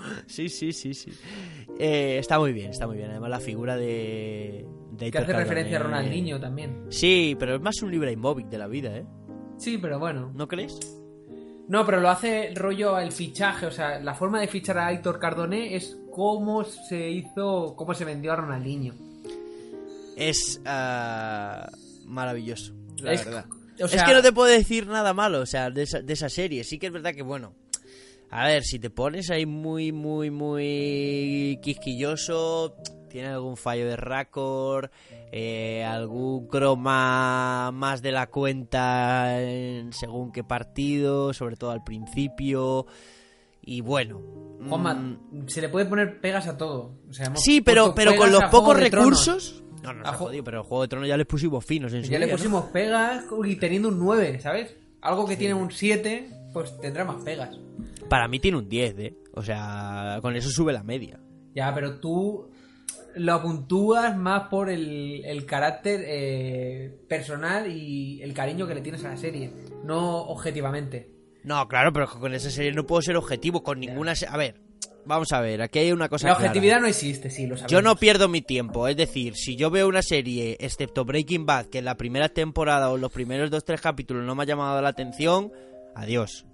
sí, 0.27 0.49
sí, 0.49 0.73
sí, 0.73 0.95
sí. 0.95 1.11
Eh, 1.79 2.19
está 2.19 2.39
muy 2.39 2.53
bien, 2.53 2.71
está 2.71 2.87
muy 2.87 2.97
bien. 2.97 3.11
Además 3.11 3.31
la 3.31 3.41
figura 3.41 3.77
de... 3.77 4.67
de 4.93 5.11
Que 5.11 5.19
hace 5.19 5.33
referencia 5.33 5.77
a 5.79 5.81
Cardone. 5.83 5.99
Ronaldinho 6.03 6.41
también. 6.41 6.85
Sí, 6.91 7.37
pero 7.39 7.55
es 7.57 7.61
más 7.61 7.83
un 7.83 7.91
libre 7.91 8.17
móvil 8.17 8.49
de 8.49 8.59
la 8.59 8.67
vida, 8.67 8.97
¿eh? 8.97 9.05
Sí, 9.59 9.79
pero 9.79 9.99
bueno. 9.99 10.33
¿No 10.35 10.47
crees? 10.49 10.79
No, 11.69 11.85
pero 11.85 12.01
lo 12.01 12.11
hace 12.11 12.53
rollo 12.55 12.99
el 12.99 13.11
fichaje, 13.11 13.67
o 13.67 13.71
sea, 13.73 13.99
la 13.99 14.15
forma 14.15 14.41
de 14.41 14.47
fichar 14.47 14.79
a 14.79 14.87
Aitor 14.87 15.19
Cardoné 15.19 15.75
es 15.75 15.99
cómo 16.13 16.63
se 16.63 17.11
hizo, 17.11 17.75
cómo 17.77 17.93
se 17.93 18.05
vendió 18.05 18.33
a 18.33 18.37
Ronaldinho. 18.37 18.95
Es 20.17 20.61
ah, 20.65 21.69
maravilloso, 22.05 22.73
la 22.99 23.13
Es- 23.13 23.25
verdad. 23.25 23.47
o 23.83 23.89
sea- 23.89 24.01
es 24.03 24.09
que 24.09 24.15
no 24.15 24.23
te 24.23 24.33
puedo 24.33 24.49
decir 24.49 24.87
nada 24.87 25.13
malo, 25.13 25.41
o 25.41 25.47
sea, 25.47 25.71
de 25.71 25.83
esa, 25.83 26.01
de 26.01 26.13
esa 26.13 26.29
serie. 26.29 26.63
Sí 26.65 26.79
que 26.79 26.87
es 26.87 26.93
verdad 26.93 27.13
que, 27.15 27.23
bueno, 27.23 27.53
a 28.31 28.47
ver, 28.47 28.65
si 28.65 28.79
te 28.79 28.91
pones 28.91 29.31
ahí 29.31 29.47
muy, 29.47 29.93
muy, 29.93 30.31
muy 30.31 31.59
quisquilloso, 31.63 32.77
tiene 33.09 33.29
algún 33.29 33.57
fallo 33.57 33.87
de 33.87 33.97
récord, 33.97 34.91
eh, 35.33 35.85
algún 35.85 36.49
croma 36.49 37.71
más 37.73 38.03
de 38.03 38.13
la 38.13 38.27
cuenta 38.29 39.43
en 39.43 39.93
según 39.93 40.33
qué 40.33 40.45
partido, 40.45 41.33
sobre 41.33 41.57
todo 41.57 41.71
al 41.71 41.85
principio. 41.85 42.87
Y 43.63 43.81
bueno. 43.81 44.21
Juanma, 44.69 44.95
mm, 44.95 45.49
se 45.49 45.61
le 45.61 45.69
puede 45.69 45.87
poner 45.87 46.21
pegas 46.21 46.47
a 46.47 46.57
todo. 46.57 46.93
O 47.09 47.13
sea, 47.13 47.35
Sí, 47.37 47.61
pero, 47.61 47.95
pero 47.95 48.17
con 48.17 48.31
los 48.31 48.45
pocos 48.45 48.79
recursos. 48.79 49.63
No, 49.83 49.93
no, 49.93 50.13
jodido, 50.13 50.43
pero 50.43 50.59
el 50.59 50.65
Juego 50.65 50.83
de 50.83 50.89
Tronos 50.89 51.09
ya 51.09 51.17
les 51.17 51.27
pusimos 51.27 51.65
finos 51.65 51.93
en 51.93 52.05
su 52.05 52.11
Ya 52.11 52.19
le 52.19 52.29
pusimos 52.29 52.65
pegas 52.67 53.25
y 53.45 53.57
teniendo 53.57 53.89
un 53.89 53.99
9, 54.01 54.41
¿sabes? 54.41 54.75
Algo 55.01 55.27
que 55.27 55.37
tiene 55.37 55.55
un 55.55 55.71
7, 55.71 56.31
pues 56.57 56.79
tendrá 56.81 57.05
más 57.05 57.23
pegas. 57.23 57.55
Para 58.09 58.29
mí 58.29 58.41
tiene 58.41 58.57
un 58.57 58.67
10, 58.67 58.99
¿eh? 58.99 59.15
O 59.35 59.43
sea, 59.43 60.21
con 60.23 60.35
eso 60.37 60.49
sube 60.49 60.73
la 60.73 60.83
media. 60.83 61.21
Ya, 61.55 61.75
pero 61.75 62.01
tú 62.01 62.49
lo 63.17 63.43
puntúas 63.43 64.17
más 64.17 64.49
por 64.49 64.71
el, 64.71 65.23
el 65.27 65.45
carácter 65.45 66.03
eh, 66.07 66.99
personal 67.09 67.71
y 67.71 68.23
el 68.23 68.33
cariño 68.33 68.67
que 68.67 68.75
le 68.75 68.81
tienes 68.81 69.05
a 69.05 69.11
la 69.11 69.17
serie, 69.19 69.51
no 69.85 70.23
objetivamente. 70.23 71.11
No, 71.45 71.69
claro, 71.69 71.93
pero 71.93 72.09
con 72.09 72.33
esa 72.33 72.49
serie 72.49 72.73
no 72.73 72.87
puedo 72.87 73.03
ser 73.03 73.17
objetivo 73.17 73.63
con 73.63 73.79
ninguna... 73.81 74.15
se- 74.15 74.27
A 74.27 74.39
ver, 74.39 74.55
vamos 75.05 75.31
a 75.33 75.41
ver, 75.43 75.61
aquí 75.61 75.79
hay 75.81 75.93
una 75.93 76.09
cosa 76.09 76.29
La 76.29 76.37
clara. 76.37 76.49
objetividad 76.51 76.81
no 76.81 76.87
existe, 76.87 77.29
sí, 77.29 77.47
lo 77.47 77.57
sabemos. 77.57 77.71
Yo 77.73 77.83
no 77.83 77.97
pierdo 77.97 78.29
mi 78.29 78.41
tiempo, 78.41 78.89
es 78.89 78.97
decir, 78.97 79.35
si 79.37 79.57
yo 79.57 79.71
veo 79.71 79.89
una 79.89 80.01
serie, 80.03 80.57
excepto 80.59 81.05
Breaking 81.05 81.45
Bad, 81.45 81.67
que 81.67 81.79
en 81.81 81.85
la 81.85 81.97
primera 81.99 82.31
temporada 82.31 82.89
o 82.91 82.97
los 82.97 83.13
primeros 83.13 83.51
dos 83.51 83.63
tres 83.65 83.83
capítulos 83.83 84.25
no 84.25 84.35
me 84.35 84.43
ha 84.43 84.47
llamado 84.47 84.81
la 84.81 84.89
atención, 84.89 85.53
adiós. 85.97 86.47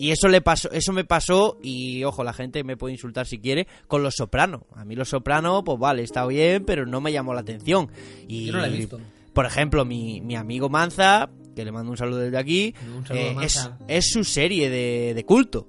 Y 0.00 0.12
eso 0.12 0.28
le 0.28 0.40
pasó, 0.40 0.70
eso 0.70 0.92
me 0.92 1.04
pasó 1.04 1.58
y 1.60 2.04
ojo, 2.04 2.22
la 2.22 2.32
gente 2.32 2.62
me 2.62 2.76
puede 2.76 2.94
insultar 2.94 3.26
si 3.26 3.40
quiere 3.40 3.66
con 3.88 4.02
Los 4.04 4.14
Soprano. 4.16 4.66
A 4.76 4.84
mí 4.84 4.94
Los 4.94 5.08
Soprano, 5.08 5.64
pues 5.64 5.78
vale, 5.78 6.04
está 6.04 6.24
bien, 6.24 6.64
pero 6.64 6.86
no 6.86 7.00
me 7.00 7.12
llamó 7.12 7.34
la 7.34 7.40
atención. 7.40 7.90
Y 8.28 8.46
Yo 8.46 8.52
no 8.52 8.60
la 8.60 8.68
he 8.68 8.70
visto. 8.70 9.00
por 9.32 9.44
ejemplo, 9.44 9.84
mi, 9.84 10.20
mi 10.20 10.36
amigo 10.36 10.68
Manza, 10.68 11.28
que 11.56 11.64
le 11.64 11.72
mando 11.72 11.90
un 11.90 11.96
saludo 11.96 12.20
desde 12.20 12.38
aquí, 12.38 12.74
saludo, 13.08 13.12
eh, 13.20 13.36
es, 13.42 13.70
es 13.88 14.10
su 14.10 14.22
serie 14.22 14.70
de, 14.70 15.14
de 15.14 15.24
culto. 15.24 15.66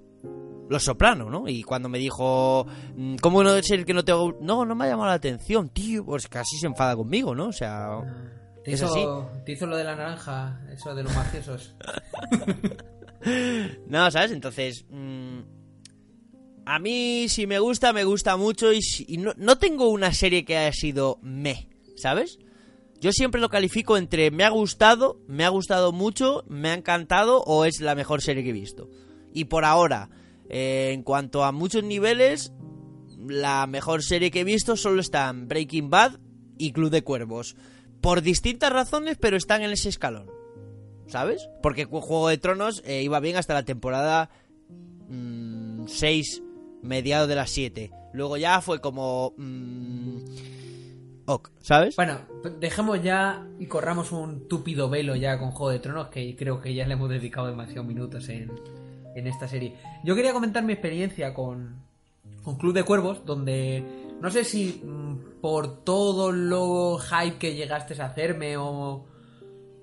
Los 0.70 0.84
Soprano, 0.84 1.32
¿no? 1.32 1.48
Y 1.48 1.64
cuando 1.64 1.90
me 1.90 1.98
dijo, 1.98 2.68
mm, 2.96 3.16
¿cómo 3.16 3.44
no 3.44 3.56
es 3.56 3.72
el 3.72 3.86
que 3.86 3.96
no 3.96 4.06
te 4.06 4.12
hago-?" 4.12 4.38
No, 4.40 4.64
no 4.64 4.76
me 4.76 4.86
ha 4.86 4.90
llamado 4.90 5.08
la 5.10 5.16
atención, 5.16 5.70
tío. 5.70 6.06
Pues 6.06 6.28
casi 6.28 6.58
se 6.60 6.68
enfada 6.68 6.96
conmigo, 6.96 7.34
¿no? 7.34 7.48
O 7.48 7.52
sea, 7.52 8.00
Te 8.70 8.76
hizo, 8.76 8.86
así. 9.30 9.44
te 9.46 9.52
hizo 9.54 9.66
lo 9.68 9.78
de 9.78 9.84
la 9.84 9.96
naranja, 9.96 10.62
eso 10.72 10.94
de 10.96 11.04
los 11.04 11.14
mafiosos. 11.16 11.76
no, 13.88 14.12
¿sabes? 14.12 14.32
Entonces, 14.32 14.86
mm, 14.90 15.40
a 16.66 16.80
mí 16.80 17.28
si 17.30 17.48
me 17.48 17.60
gusta, 17.60 17.94
me 17.94 18.04
gusta 18.04 18.38
mucho 18.38 18.72
y, 18.74 18.82
si- 18.82 19.06
y 19.08 19.18
no, 19.18 19.34
no 19.38 19.58
tengo 19.58 19.90
una 19.90 20.14
serie 20.14 20.46
que 20.46 20.58
haya 20.58 20.74
sido 20.74 21.20
me, 21.22 21.70
¿sabes? 21.96 22.40
Yo 23.02 23.12
siempre 23.12 23.40
lo 23.40 23.50
califico 23.50 23.98
entre 23.98 24.30
me 24.30 24.44
ha 24.44 24.50
gustado, 24.50 25.22
me 25.28 25.46
ha 25.46 25.50
gustado 25.50 25.92
mucho, 25.92 26.44
me 26.50 26.70
ha 26.70 26.74
encantado 26.74 27.42
o 27.44 27.66
es 27.66 27.80
la 27.80 27.96
mejor 27.96 28.22
serie 28.22 28.44
que 28.44 28.50
he 28.50 28.54
visto. 28.54 28.90
Y 29.34 29.46
por 29.46 29.64
ahora, 29.64 30.10
eh, 30.50 30.92
en 30.94 31.04
cuanto 31.04 31.44
a 31.46 31.52
muchos 31.54 31.84
niveles, 31.84 32.52
la 33.28 33.68
mejor 33.68 34.04
serie 34.04 34.32
que 34.32 34.42
he 34.42 34.44
visto 34.44 34.76
solo 34.76 35.00
están 35.02 35.48
Breaking 35.48 35.90
Bad 35.90 36.20
y 36.58 36.72
Club 36.74 36.90
de 36.90 37.04
Cuervos. 37.04 37.56
Por 38.02 38.22
distintas 38.22 38.72
razones, 38.72 39.18
pero 39.20 39.36
están 39.38 39.62
en 39.62 39.72
ese 39.72 39.90
escalón. 39.90 40.28
¿Sabes? 41.08 41.50
Porque 41.64 41.88
Ju- 41.88 42.02
Juego 42.02 42.28
de 42.30 42.38
Tronos 42.38 42.84
eh, 42.86 43.02
iba 43.02 43.20
bien 43.20 43.36
hasta 43.38 43.54
la 43.56 43.64
temporada 43.64 44.30
6, 45.88 46.44
mediados 46.84 47.28
de 47.28 47.36
las 47.36 47.50
7. 47.50 47.92
Luego 48.14 48.38
ya 48.38 48.62
fue 48.62 48.80
como... 48.80 49.34
mm, 49.38 50.18
ok, 51.26 51.50
¿sabes? 51.62 51.96
Bueno, 51.96 52.20
dejemos 52.60 53.02
ya 53.04 53.46
y 53.60 53.66
corramos 53.66 54.12
un 54.12 54.48
túpido 54.48 54.90
velo 54.90 55.16
ya 55.16 55.40
con 55.40 55.52
Juego 55.52 55.72
de 55.72 55.80
Tronos, 55.80 56.08
que 56.10 56.36
creo 56.36 56.62
que 56.62 56.74
ya 56.74 56.86
le 56.88 56.94
hemos 56.94 57.10
dedicado 57.10 57.48
demasiados 57.48 57.88
minutos 57.88 58.30
en, 58.30 58.52
en 59.16 59.28
esta 59.28 59.48
serie. 59.48 59.76
Yo 60.04 60.16
quería 60.16 60.34
comentar 60.34 60.64
mi 60.64 60.74
experiencia 60.74 61.34
con, 61.34 61.76
con 62.44 62.58
Club 62.58 62.74
de 62.74 62.84
Cuervos, 62.84 63.26
donde 63.26 63.84
no 64.22 64.30
sé 64.30 64.44
si 64.44 64.82
mm, 64.84 65.42
por 65.42 65.84
todo 65.84 66.32
lo 66.32 66.98
hype 66.98 67.38
que 67.38 67.56
llegaste 67.56 68.00
a 68.02 68.06
hacerme 68.06 68.58
o... 68.58 69.06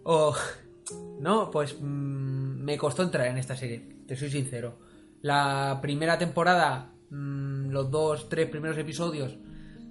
o 0.05 0.35
no, 1.21 1.51
pues 1.51 1.77
mm, 1.81 2.63
me 2.63 2.77
costó 2.77 3.03
entrar 3.03 3.27
en 3.29 3.39
esta 3.39 3.57
serie, 3.57 4.03
te 4.07 4.17
soy 4.17 4.31
sincero. 4.31 4.79
La 5.23 5.79
primera 5.81 6.19
temporada, 6.19 6.93
mm, 7.11 7.71
los 7.71 7.91
dos, 7.91 8.29
tres 8.29 8.49
primeros 8.49 8.79
episodios, 8.79 9.37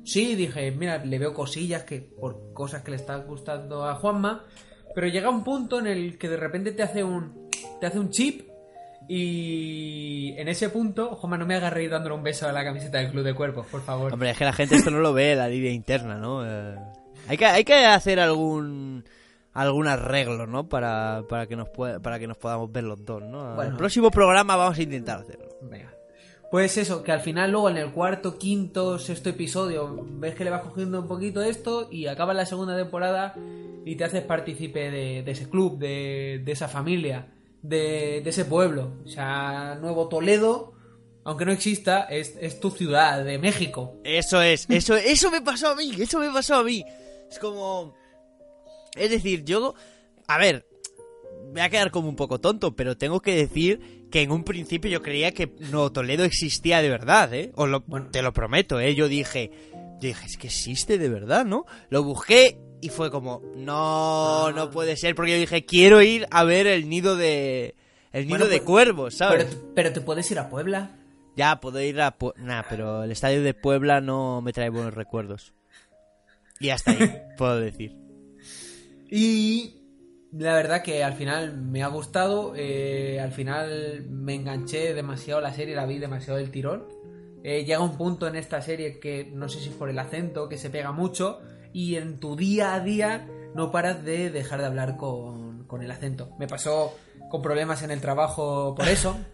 sí, 0.04 0.36
dije, 0.36 0.72
mira, 0.72 1.04
le 1.04 1.20
veo 1.20 1.34
cosillas 1.34 1.84
que 1.84 2.00
por 2.02 2.54
cosas 2.54 2.84
que 2.84 2.92
le 2.92 2.98
están 2.98 3.26
gustando 3.26 3.86
a 3.86 3.96
Juanma, 3.96 4.46
pero 4.94 5.08
llega 5.08 5.30
un 5.30 5.44
punto 5.44 5.80
en 5.80 5.88
el 5.88 6.18
que 6.18 6.30
de 6.30 6.38
repente 6.38 6.72
te 6.72 6.84
hace 6.84 7.04
un 7.04 7.50
te 7.80 7.88
hace 7.88 8.00
un 8.00 8.10
chip 8.10 8.48
y 9.08 10.34
en 10.38 10.48
ese 10.48 10.70
punto, 10.70 11.16
Juanma, 11.16 11.38
no 11.38 11.46
me 11.46 11.56
hagas 11.56 11.72
reír 11.72 11.92
dándole 11.92 12.16
un 12.16 12.24
beso 12.24 12.48
a 12.48 12.52
la 12.52 12.64
camiseta 12.64 12.98
del 12.98 13.12
Club 13.12 13.24
de 13.24 13.34
Cuerpos, 13.34 13.68
por 13.68 13.82
favor. 13.82 14.14
Hombre, 14.14 14.32
es 14.32 14.38
que 14.38 14.46
la 14.46 14.54
gente 14.54 14.76
esto 14.76 14.90
no 14.92 15.00
lo 15.00 15.14
ve, 15.14 15.36
la 15.36 15.48
línea 15.48 15.72
interna, 15.72 16.16
¿no? 16.16 16.46
Eh, 16.46 16.76
hay, 17.28 17.38
que, 17.38 17.46
hay 17.46 17.64
que 17.64 17.86
hacer 17.86 18.20
algún 18.20 19.04
algún 19.54 19.88
arreglo, 19.88 20.48
¿no? 20.48 20.68
Para, 20.68 21.24
para, 21.30 21.48
que 21.48 21.56
nos 21.56 21.70
pueda, 21.70 22.00
para 22.00 22.20
que 22.20 22.28
nos 22.28 22.38
podamos 22.38 22.72
ver 22.72 22.84
los 22.84 23.04
dos, 23.06 23.24
¿no? 23.24 23.56
Bueno. 23.56 23.72
El 23.72 23.78
próximo 23.78 24.12
programa 24.12 24.56
vamos 24.58 24.78
a 24.78 24.82
intentar 24.84 25.20
hacerlo. 25.20 25.48
Venga. 25.62 25.94
Pues 26.52 26.78
eso, 26.78 27.04
que 27.04 27.12
al 27.12 27.22
final 27.22 27.52
luego 27.52 27.70
en 27.70 27.78
el 27.78 27.92
cuarto, 27.92 28.38
quinto, 28.38 29.00
sexto 29.00 29.30
episodio 29.30 30.06
ves 30.20 30.36
que 30.36 30.44
le 30.44 30.52
vas 30.52 30.62
cogiendo 30.62 31.02
un 31.02 31.08
poquito 31.08 31.42
esto 31.42 31.88
y 31.90 32.08
acaba 32.08 32.34
la 32.34 32.46
segunda 32.46 32.76
temporada 32.76 33.34
y 33.86 33.96
te 33.96 34.04
haces 34.04 34.24
partícipe 34.24 34.92
de, 34.92 35.24
de 35.24 35.32
ese 35.32 35.50
club, 35.50 35.78
de, 35.78 36.42
de 36.44 36.52
esa 36.52 36.68
familia, 36.68 37.28
de, 37.68 38.22
de 38.24 38.30
ese 38.30 38.46
pueblo. 38.46 38.94
O 39.06 39.08
sea, 39.08 39.76
Nuevo 39.82 40.08
Toledo, 40.08 40.74
aunque 41.24 41.46
no 41.46 41.52
exista, 41.52 42.04
es, 42.04 42.36
es 42.40 42.60
tu 42.60 42.72
ciudad 42.72 43.24
de 43.24 43.38
México. 43.38 43.96
Eso 44.04 44.42
es, 44.42 44.66
eso, 44.70 44.96
eso 44.96 45.32
me 45.32 45.42
pasó 45.42 45.70
a 45.70 45.76
mí, 45.76 45.92
eso 46.00 46.20
me 46.20 46.32
pasó 46.32 46.56
a 46.56 46.64
mí. 46.64 46.84
Es 47.30 47.40
como... 47.40 47.96
Es 48.96 49.10
decir, 49.10 49.44
yo... 49.44 49.74
A 50.28 50.38
ver, 50.38 50.66
me 51.48 51.52
voy 51.52 51.62
a 51.62 51.70
quedar 51.70 51.92
como 51.92 52.10
un 52.10 52.16
poco 52.16 52.40
tonto, 52.40 52.76
pero 52.76 52.98
tengo 52.98 53.22
que 53.22 53.36
decir 53.36 54.08
que 54.12 54.22
en 54.22 54.32
un 54.32 54.44
principio 54.44 54.90
yo 54.90 55.02
creía 55.02 55.34
que 55.34 55.52
Nuevo 55.72 55.92
Toledo 55.92 56.24
existía 56.24 56.82
de 56.82 56.90
verdad, 56.90 57.34
¿eh? 57.34 57.52
Os 57.56 57.68
lo, 57.70 57.82
Bueno. 57.82 58.10
te 58.12 58.22
lo 58.22 58.34
prometo, 58.34 58.80
¿eh? 58.80 58.96
Yo 58.96 59.08
dije... 59.08 59.52
Yo 59.96 60.10
dije, 60.10 60.26
es 60.26 60.38
que 60.38 60.48
existe 60.48 60.98
de 60.98 61.08
verdad, 61.08 61.46
¿no? 61.46 61.66
Lo 61.90 62.04
busqué 62.04 62.60
y 62.82 62.90
fue 62.90 63.10
como, 63.12 63.42
no, 63.56 64.52
no 64.52 64.70
puede 64.72 64.96
ser, 64.98 65.16
porque 65.16 65.32
yo 65.32 65.38
dije, 65.38 65.66
quiero 65.66 66.02
ir 66.02 66.28
a 66.32 66.44
ver 66.44 66.68
el 66.68 66.90
nido 66.90 67.16
de... 67.16 67.76
El 68.12 68.26
nido 68.28 68.38
Bueno, 68.40 68.46
de 68.52 68.58
pues- 68.58 68.66
cuervos, 68.68 69.16
¿sabes? 69.16 69.46
Pero, 69.46 69.72
pero 69.76 69.94
te 69.94 70.02
puedes 70.02 70.30
ir 70.32 70.40
a 70.40 70.50
Puebla. 70.50 70.92
Ya, 71.36 71.60
puedo 71.60 71.82
ir 71.82 72.00
a... 72.00 72.18
Pue- 72.18 72.34
Nah, 72.38 72.64
pero 72.70 73.04
el 73.04 73.12
estadio 73.12 73.42
de 73.44 73.54
Puebla 73.54 74.00
no 74.02 74.42
me 74.42 74.54
trae 74.54 74.70
buenos 74.70 74.94
recuerdos. 74.94 75.54
Y 76.60 76.70
hasta 76.70 76.92
ahí, 76.92 77.12
puedo 77.38 77.60
decir. 77.60 77.96
Y 79.10 79.76
la 80.32 80.54
verdad 80.56 80.82
que 80.82 81.04
al 81.04 81.14
final 81.14 81.58
me 81.58 81.84
ha 81.84 81.88
gustado. 81.88 82.54
eh, 82.56 83.20
al 83.22 83.32
final 83.32 84.06
me 84.10 84.36
enganché 84.36 84.94
demasiado 84.94 85.42
la 85.42 85.54
serie, 85.54 85.76
la 85.76 85.86
vi 85.86 85.98
demasiado 86.00 86.40
del 86.40 86.52
tirón. 86.52 86.86
Eh, 87.44 87.64
llega 87.66 87.80
un 87.82 87.98
punto 87.98 88.28
en 88.28 88.36
esta 88.36 88.62
serie 88.62 89.00
que 89.00 89.30
no 89.34 89.50
sé 89.50 89.60
si 89.60 89.70
es 89.70 89.76
por 89.76 89.90
el 89.90 90.00
acento, 90.00 90.50
que 90.50 90.58
se 90.58 90.70
pega 90.70 90.92
mucho. 90.92 91.40
Y 91.76 91.98
en 91.98 92.22
tu 92.22 92.38
día 92.38 92.74
a 92.74 92.80
día 92.80 93.28
no 93.54 93.70
paras 93.70 94.02
de 94.06 94.30
dejar 94.30 94.62
de 94.62 94.66
hablar 94.66 94.96
con, 94.96 95.66
con 95.66 95.84
el 95.84 95.92
acento. 95.92 96.34
Me 96.40 96.48
pasó 96.48 96.96
con 97.30 97.42
problemas 97.42 97.84
en 97.84 97.92
el 97.92 98.00
trabajo 98.00 98.74
por 98.76 98.88
eso. 98.88 99.18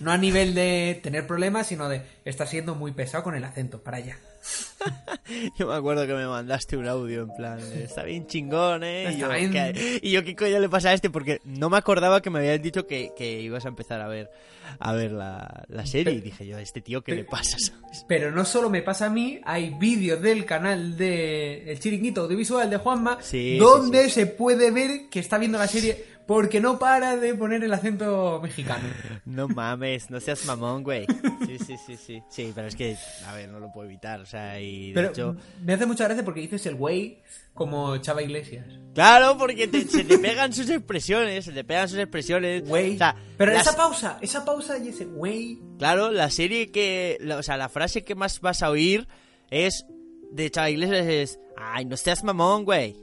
No 0.00 0.10
a 0.10 0.18
nivel 0.18 0.56
de 0.56 0.98
tener 1.04 1.28
problemas, 1.28 1.68
sino 1.68 1.88
de 1.88 2.02
estar 2.24 2.48
siendo 2.48 2.74
muy 2.74 2.90
pesado 2.90 3.22
con 3.22 3.36
el 3.36 3.44
acento. 3.44 3.80
Para 3.84 3.98
allá. 3.98 4.18
Yo 5.58 5.66
me 5.66 5.74
acuerdo 5.74 6.06
que 6.06 6.14
me 6.14 6.26
mandaste 6.26 6.76
un 6.76 6.88
audio 6.88 7.22
en 7.22 7.34
plan, 7.34 7.58
está 7.74 8.02
bien 8.04 8.26
chingón, 8.26 8.82
¿eh? 8.84 9.12
Y 9.12 9.18
yo, 9.18 9.28
bien. 9.28 9.52
¿qué, 9.52 10.00
y 10.02 10.12
yo, 10.12 10.24
¿qué 10.24 10.34
coño 10.34 10.58
le 10.58 10.68
pasa 10.68 10.90
a 10.90 10.94
este? 10.94 11.10
Porque 11.10 11.40
no 11.44 11.68
me 11.68 11.76
acordaba 11.76 12.22
que 12.22 12.30
me 12.30 12.38
habían 12.38 12.62
dicho 12.62 12.86
que, 12.86 13.12
que 13.16 13.40
ibas 13.40 13.64
a 13.64 13.68
empezar 13.68 14.00
a 14.00 14.08
ver 14.08 14.30
a 14.78 14.92
ver 14.92 15.12
la, 15.12 15.64
la 15.68 15.86
serie. 15.86 16.14
Y 16.14 16.20
dije 16.20 16.46
yo, 16.46 16.56
¿a 16.56 16.62
este 16.62 16.80
tío 16.80 17.02
qué 17.02 17.14
le 17.14 17.24
pasa? 17.24 17.56
¿sabes? 17.58 18.04
Pero 18.06 18.30
no 18.30 18.44
solo 18.44 18.70
me 18.70 18.82
pasa 18.82 19.06
a 19.06 19.10
mí, 19.10 19.40
hay 19.44 19.70
vídeos 19.78 20.20
del 20.20 20.44
canal 20.44 20.96
de 20.96 21.70
El 21.70 21.78
Chiringuito 21.78 22.22
Audiovisual 22.22 22.68
de 22.68 22.76
Juanma 22.76 23.18
Sí, 23.22 23.58
donde 23.58 24.04
sí, 24.04 24.10
se 24.10 24.26
puede 24.26 24.70
ver 24.70 25.08
que 25.10 25.20
está 25.20 25.38
viendo 25.38 25.58
la 25.58 25.68
serie 25.68 26.04
porque 26.28 26.60
no 26.60 26.78
para 26.78 27.16
de 27.16 27.34
poner 27.34 27.64
el 27.64 27.72
acento 27.72 28.38
mexicano. 28.40 28.84
No 29.24 29.46
mames, 29.48 30.10
no 30.10 30.20
seas 30.20 30.44
mamón, 30.46 30.82
güey. 30.84 31.06
Sí, 31.46 31.58
sí, 31.58 31.76
sí, 31.86 31.96
sí. 31.96 32.22
Sí, 32.30 32.52
pero 32.54 32.66
es 32.68 32.76
que, 32.76 32.96
a 33.26 33.34
ver, 33.34 33.48
no 33.48 33.58
lo 33.60 33.70
puedo 33.72 33.86
evitar, 33.88 34.20
o 34.20 34.26
sea, 34.26 34.58
y 34.60 34.88
de 34.88 34.94
Pero 34.94 35.08
hecho... 35.08 35.36
me 35.62 35.74
hace 35.74 35.84
mucha 35.86 36.04
gracia 36.04 36.24
porque 36.24 36.40
dices 36.40 36.64
el 36.66 36.76
güey 36.76 37.22
como 37.54 37.96
Chava 37.98 38.22
Iglesias. 38.22 38.64
Claro, 38.94 39.36
porque 39.38 39.68
te- 39.68 39.86
se 39.86 40.04
te 40.04 40.18
pegan 40.18 40.52
sus 40.52 40.68
expresiones, 40.70 41.44
se 41.44 41.52
te 41.52 41.62
pegan 41.64 41.88
sus 41.88 41.98
expresiones. 41.98 42.66
Güey. 42.66 42.94
O 42.94 42.98
sea, 42.98 43.16
Pero 43.36 43.52
las- 43.52 43.66
esa 43.66 43.76
pausa, 43.76 44.18
esa 44.22 44.44
pausa 44.44 44.78
y 44.78 44.88
ese 44.88 45.04
güey. 45.06 45.58
Claro, 45.78 46.10
la 46.10 46.30
serie 46.30 46.70
que. 46.70 47.18
la- 47.20 47.36
o 47.38 47.42
sea, 47.42 47.56
la 47.56 47.68
frase 47.68 48.04
que 48.04 48.14
más 48.14 48.40
vas 48.40 48.62
a 48.62 48.70
oír 48.70 49.08
es. 49.50 49.84
De 50.30 50.50
Chava 50.50 50.68
Iglesias 50.70 51.06
es. 51.06 51.40
Ay, 51.56 51.84
no 51.86 51.96
seas 51.96 52.22
mamón, 52.24 52.64
güey. 52.64 52.96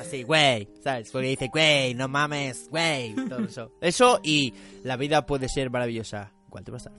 Así, 0.00 0.22
güey. 0.22 0.68
¿Sabes? 0.82 1.10
Porque 1.10 1.28
dice, 1.28 1.48
güey, 1.52 1.94
no 1.94 2.08
mames, 2.08 2.68
güey. 2.70 3.14
Todo 3.28 3.44
eso. 3.44 3.72
Eso 3.80 4.20
y 4.22 4.52
la 4.84 4.96
vida 4.96 5.26
puede 5.26 5.48
ser 5.48 5.70
maravillosa. 5.70 6.32
¿Cuál 6.48 6.64
te 6.64 6.70
va 6.70 6.76
a 6.76 6.78
estar? 6.78 6.92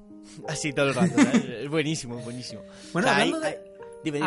Así 0.47 0.73
todo 0.73 0.87
el 0.89 0.95
rato. 0.95 1.13
¿sabes? 1.15 1.45
Es 1.63 1.69
buenísimo, 1.69 2.17
buenísimo. 2.19 2.61
Bueno, 2.91 3.07
O 3.07 3.11
sea, 3.11 3.21
hablando 3.21 3.45
hay- 3.45 3.53
de- 3.53 3.57
hay- 3.57 3.63
dime, 4.03 4.19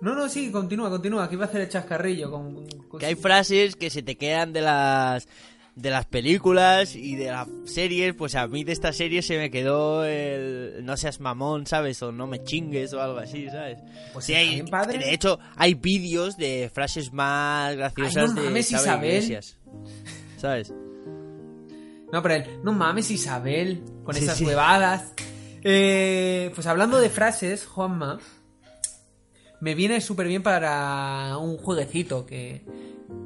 No, 0.00 0.14
no, 0.14 0.28
sí, 0.28 0.50
continúa, 0.50 0.90
continúa. 0.90 1.28
Que 1.28 1.34
iba 1.34 1.44
a 1.46 1.48
hacer 1.48 1.62
el 1.62 1.68
chascarrillo 1.68 2.30
con. 2.30 2.66
con- 2.88 3.00
Que 3.00 3.06
hay 3.06 3.14
frases 3.14 3.74
que 3.76 3.88
se 3.90 4.02
te 4.02 4.16
quedan 4.16 4.52
de 4.52 4.60
las. 4.60 5.26
De 5.76 5.90
las 5.90 6.06
películas 6.06 6.94
y 6.94 7.16
de 7.16 7.26
las 7.32 7.48
series, 7.64 8.14
pues 8.14 8.34
a 8.36 8.46
mí 8.46 8.62
de 8.62 8.72
esta 8.72 8.92
serie 8.92 9.22
se 9.22 9.36
me 9.38 9.50
quedó 9.50 10.04
el 10.04 10.84
no 10.84 10.96
seas 10.96 11.18
mamón, 11.20 11.66
¿sabes? 11.66 12.00
O 12.02 12.12
no 12.12 12.26
me 12.28 12.42
chingues 12.44 12.92
o 12.94 13.00
algo 13.00 13.18
así, 13.18 13.48
¿sabes? 13.50 13.78
Pues 14.12 14.24
Sí, 14.24 14.34
hay, 14.34 14.50
bien, 14.54 14.66
padre. 14.68 14.98
de 14.98 15.12
hecho, 15.14 15.38
hay 15.56 15.74
vídeos 15.74 16.36
de 16.36 16.70
frases 16.72 17.12
más 17.12 17.74
graciosas 17.76 18.16
Ay, 18.30 18.34
no 18.36 18.40
de 18.42 18.46
mames, 18.48 18.70
Xavi 18.70 18.82
Isabel. 18.82 19.10
Iglesias. 19.14 19.58
¿Sabes? 20.36 20.72
No, 22.12 22.22
pero 22.22 22.34
él, 22.34 22.44
no 22.62 22.72
mames 22.72 23.10
Isabel, 23.10 23.82
con 24.04 24.14
Sí, 24.14 24.22
esas 24.24 24.38
sí. 24.38 24.44
huevadas. 24.44 25.12
Eh, 25.64 26.52
pues 26.54 26.66
hablando 26.68 27.00
de 27.00 27.10
frases, 27.10 27.66
Juanma, 27.66 28.20
me 29.64 29.74
viene 29.74 30.02
súper 30.02 30.28
bien 30.28 30.42
para 30.42 31.38
un 31.38 31.56
jueguecito 31.56 32.26
que, 32.26 32.66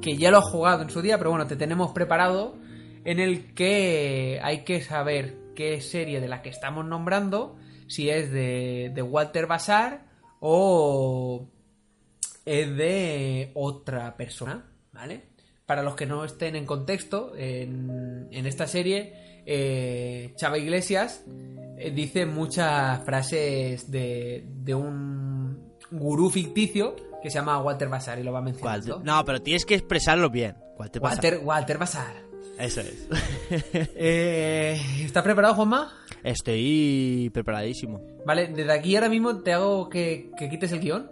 que 0.01 0.15
ya 0.15 0.31
lo 0.31 0.37
has 0.37 0.49
jugado 0.49 0.83
en 0.83 0.89
su 0.89 1.01
día, 1.01 1.17
pero 1.17 1.31
bueno, 1.31 1.47
te 1.47 1.57
tenemos 1.57 1.91
preparado 1.91 2.55
en 3.03 3.19
el 3.19 3.53
que 3.53 4.39
hay 4.41 4.63
que 4.63 4.81
saber 4.81 5.35
qué 5.53 5.81
serie 5.81 6.21
de 6.21 6.29
la 6.29 6.41
que 6.41 6.47
estamos 6.47 6.85
nombrando, 6.85 7.57
si 7.87 8.09
es 8.09 8.31
de, 8.31 8.89
de 8.95 9.01
Walter 9.01 9.47
Basar 9.47 10.05
o 10.39 11.49
es 12.45 12.77
de 12.77 13.51
otra 13.53 14.15
persona, 14.15 14.65
¿vale? 14.93 15.23
Para 15.65 15.83
los 15.83 15.95
que 15.95 16.05
no 16.05 16.23
estén 16.23 16.55
en 16.55 16.65
contexto, 16.65 17.33
en, 17.35 18.29
en 18.31 18.45
esta 18.45 18.65
serie, 18.65 19.41
eh, 19.45 20.31
Chava 20.37 20.57
Iglesias 20.57 21.25
eh, 21.77 21.91
dice 21.91 22.25
muchas 22.25 23.03
frases 23.03 23.91
de, 23.91 24.45
de 24.47 24.73
un 24.73 25.28
gurú 25.91 26.29
ficticio 26.29 26.95
que 27.21 27.29
se 27.29 27.35
llama 27.39 27.59
Walter 27.61 27.89
Basar 27.89 28.19
y 28.19 28.23
lo 28.23 28.31
va 28.31 28.39
¿Cuál 28.41 28.45
mencionando. 28.53 28.97
te- 28.99 29.03
No, 29.03 29.25
pero 29.25 29.41
tienes 29.41 29.65
que 29.65 29.75
expresarlo 29.75 30.29
bien. 30.29 30.55
¿Cuál 30.75 30.89
te 30.91 31.01
pasa? 31.01 31.15
Walter, 31.15 31.39
Walter 31.43 31.77
Basar. 31.77 32.13
Eso 32.57 32.81
es. 32.81 33.07
Eh, 33.95 34.79
¿Estás 35.01 35.23
preparado, 35.23 35.55
Juanma? 35.55 35.91
Estoy 36.23 37.29
preparadísimo. 37.33 38.01
Vale, 38.25 38.47
desde 38.47 38.71
aquí 38.71 38.95
ahora 38.95 39.09
mismo 39.09 39.37
te 39.41 39.53
hago 39.53 39.89
que, 39.89 40.31
que 40.37 40.49
quites 40.49 40.71
el 40.71 40.79
guion. 40.79 41.11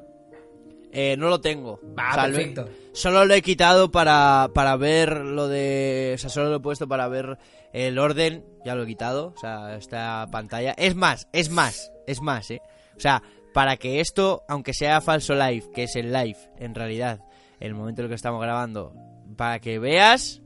Eh, 0.91 1.15
no 1.17 1.29
lo 1.29 1.41
tengo. 1.41 1.79
Va, 1.97 2.11
O 2.11 2.13
sea, 2.13 2.27
lo- 2.27 2.35
perfecto. 2.35 2.69
Solo 2.93 3.25
lo 3.25 3.33
he 3.33 3.41
quitado 3.41 3.91
para, 3.91 4.49
para 4.53 4.75
ver 4.77 5.17
lo 5.17 5.47
de... 5.47 6.13
O 6.15 6.17
sea, 6.17 6.29
solo 6.29 6.49
lo 6.49 6.55
he 6.55 6.59
puesto 6.59 6.87
para 6.87 7.07
ver 7.07 7.37
el 7.73 7.99
orden. 7.99 8.43
Ya 8.65 8.73
lo 8.75 8.83
he 8.83 8.87
quitado. 8.87 9.33
O 9.35 9.39
sea, 9.39 9.75
esta 9.75 10.27
pantalla. 10.31 10.73
Es 10.77 10.95
más, 10.95 11.27
es 11.33 11.49
más, 11.49 11.91
es 12.07 12.21
más, 12.21 12.49
¿eh? 12.51 12.61
O 12.95 12.99
sea, 12.99 13.21
para 13.57 13.75
que 13.77 13.99
esto, 14.01 14.43
aunque 14.47 14.71
sea 14.71 15.01
falso 15.01 15.33
live, 15.33 15.71
que 15.73 15.85
es 15.85 15.95
el 15.95 16.13
live, 16.13 16.37
en 16.59 16.75
realidad, 16.75 17.21
el 17.59 17.73
momento 17.73 18.01
en 18.01 18.05
el 18.05 18.09
que 18.09 18.15
estamos 18.15 18.39
grabando, 18.39 18.93
para 19.35 19.57
que 19.57 19.79
veas 19.79 20.43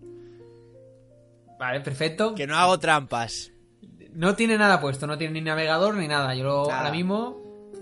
Vale, 1.59 1.81
perfecto. 1.81 2.33
que 2.35 2.47
no 2.47 2.55
hago 2.55 2.79
trampas. 2.79 3.51
No 4.13 4.35
tiene 4.37 4.57
nada 4.57 4.79
puesto, 4.79 5.07
no 5.07 5.17
tiene 5.17 5.33
ni 5.33 5.41
navegador 5.41 5.95
ni 5.95 6.07
nada. 6.07 6.33
Yo 6.35 6.45
lo- 6.45 6.71
ahora 6.71 6.89
mismo 6.89 7.35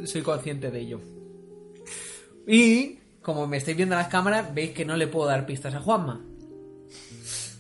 soy 0.04 0.24
consciente 0.24 0.72
de 0.72 0.80
ello. 0.80 1.00
Y 2.48 2.98
como 3.22 3.46
me 3.46 3.58
estáis 3.58 3.78
viendo 3.78 3.94
en 3.94 4.00
las 4.00 4.08
cámaras, 4.08 4.52
veis 4.52 4.72
que 4.72 4.84
no 4.84 4.98
le 4.98 5.06
puedo 5.06 5.28
dar 5.28 5.46
pistas 5.46 5.76
a 5.76 5.80
Juanma. 5.80 6.26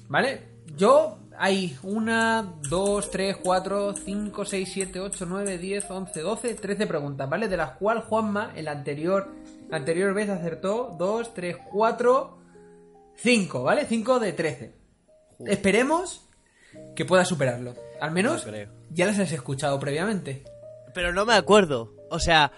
¿Vale? 0.08 0.42
Yo 0.76 1.20
hay 1.42 1.78
una, 1.84 2.54
dos, 2.70 3.10
tres, 3.10 3.38
cuatro, 3.42 3.94
cinco, 3.96 4.44
seis, 4.44 4.70
siete, 4.74 5.00
ocho, 5.00 5.26
nueve, 5.26 5.58
diez, 5.58 5.90
once, 5.90 6.20
doce, 6.20 6.54
trece 6.56 6.86
preguntas, 6.86 7.30
¿vale? 7.30 7.48
De 7.48 7.56
las 7.56 7.72
cuales 7.78 8.04
Juanma 8.04 8.52
en 8.56 8.66
la 8.66 8.72
anterior, 8.72 9.30
la 9.70 9.78
anterior 9.78 10.14
vez 10.14 10.30
acertó 10.30 10.96
dos, 11.00 11.34
tres, 11.34 11.56
cuatro, 11.72 12.40
cinco, 13.16 13.64
¿vale? 13.64 13.86
Cinco 13.86 14.20
de 14.20 14.34
trece. 14.34 14.76
Esperemos 15.46 16.28
que 16.94 17.06
pueda 17.06 17.24
superarlo. 17.24 17.74
Al 18.02 18.12
menos 18.12 18.46
No 18.46 18.52
creo. 18.52 18.70
ya 18.90 19.06
las 19.06 19.20
has 19.20 19.32
escuchado 19.32 19.80
previamente. 19.80 20.44
Pero 20.94 21.14
no 21.14 21.26
me 21.26 21.36
acuerdo. 21.36 21.94
O 22.10 22.20
sea, 22.20 22.52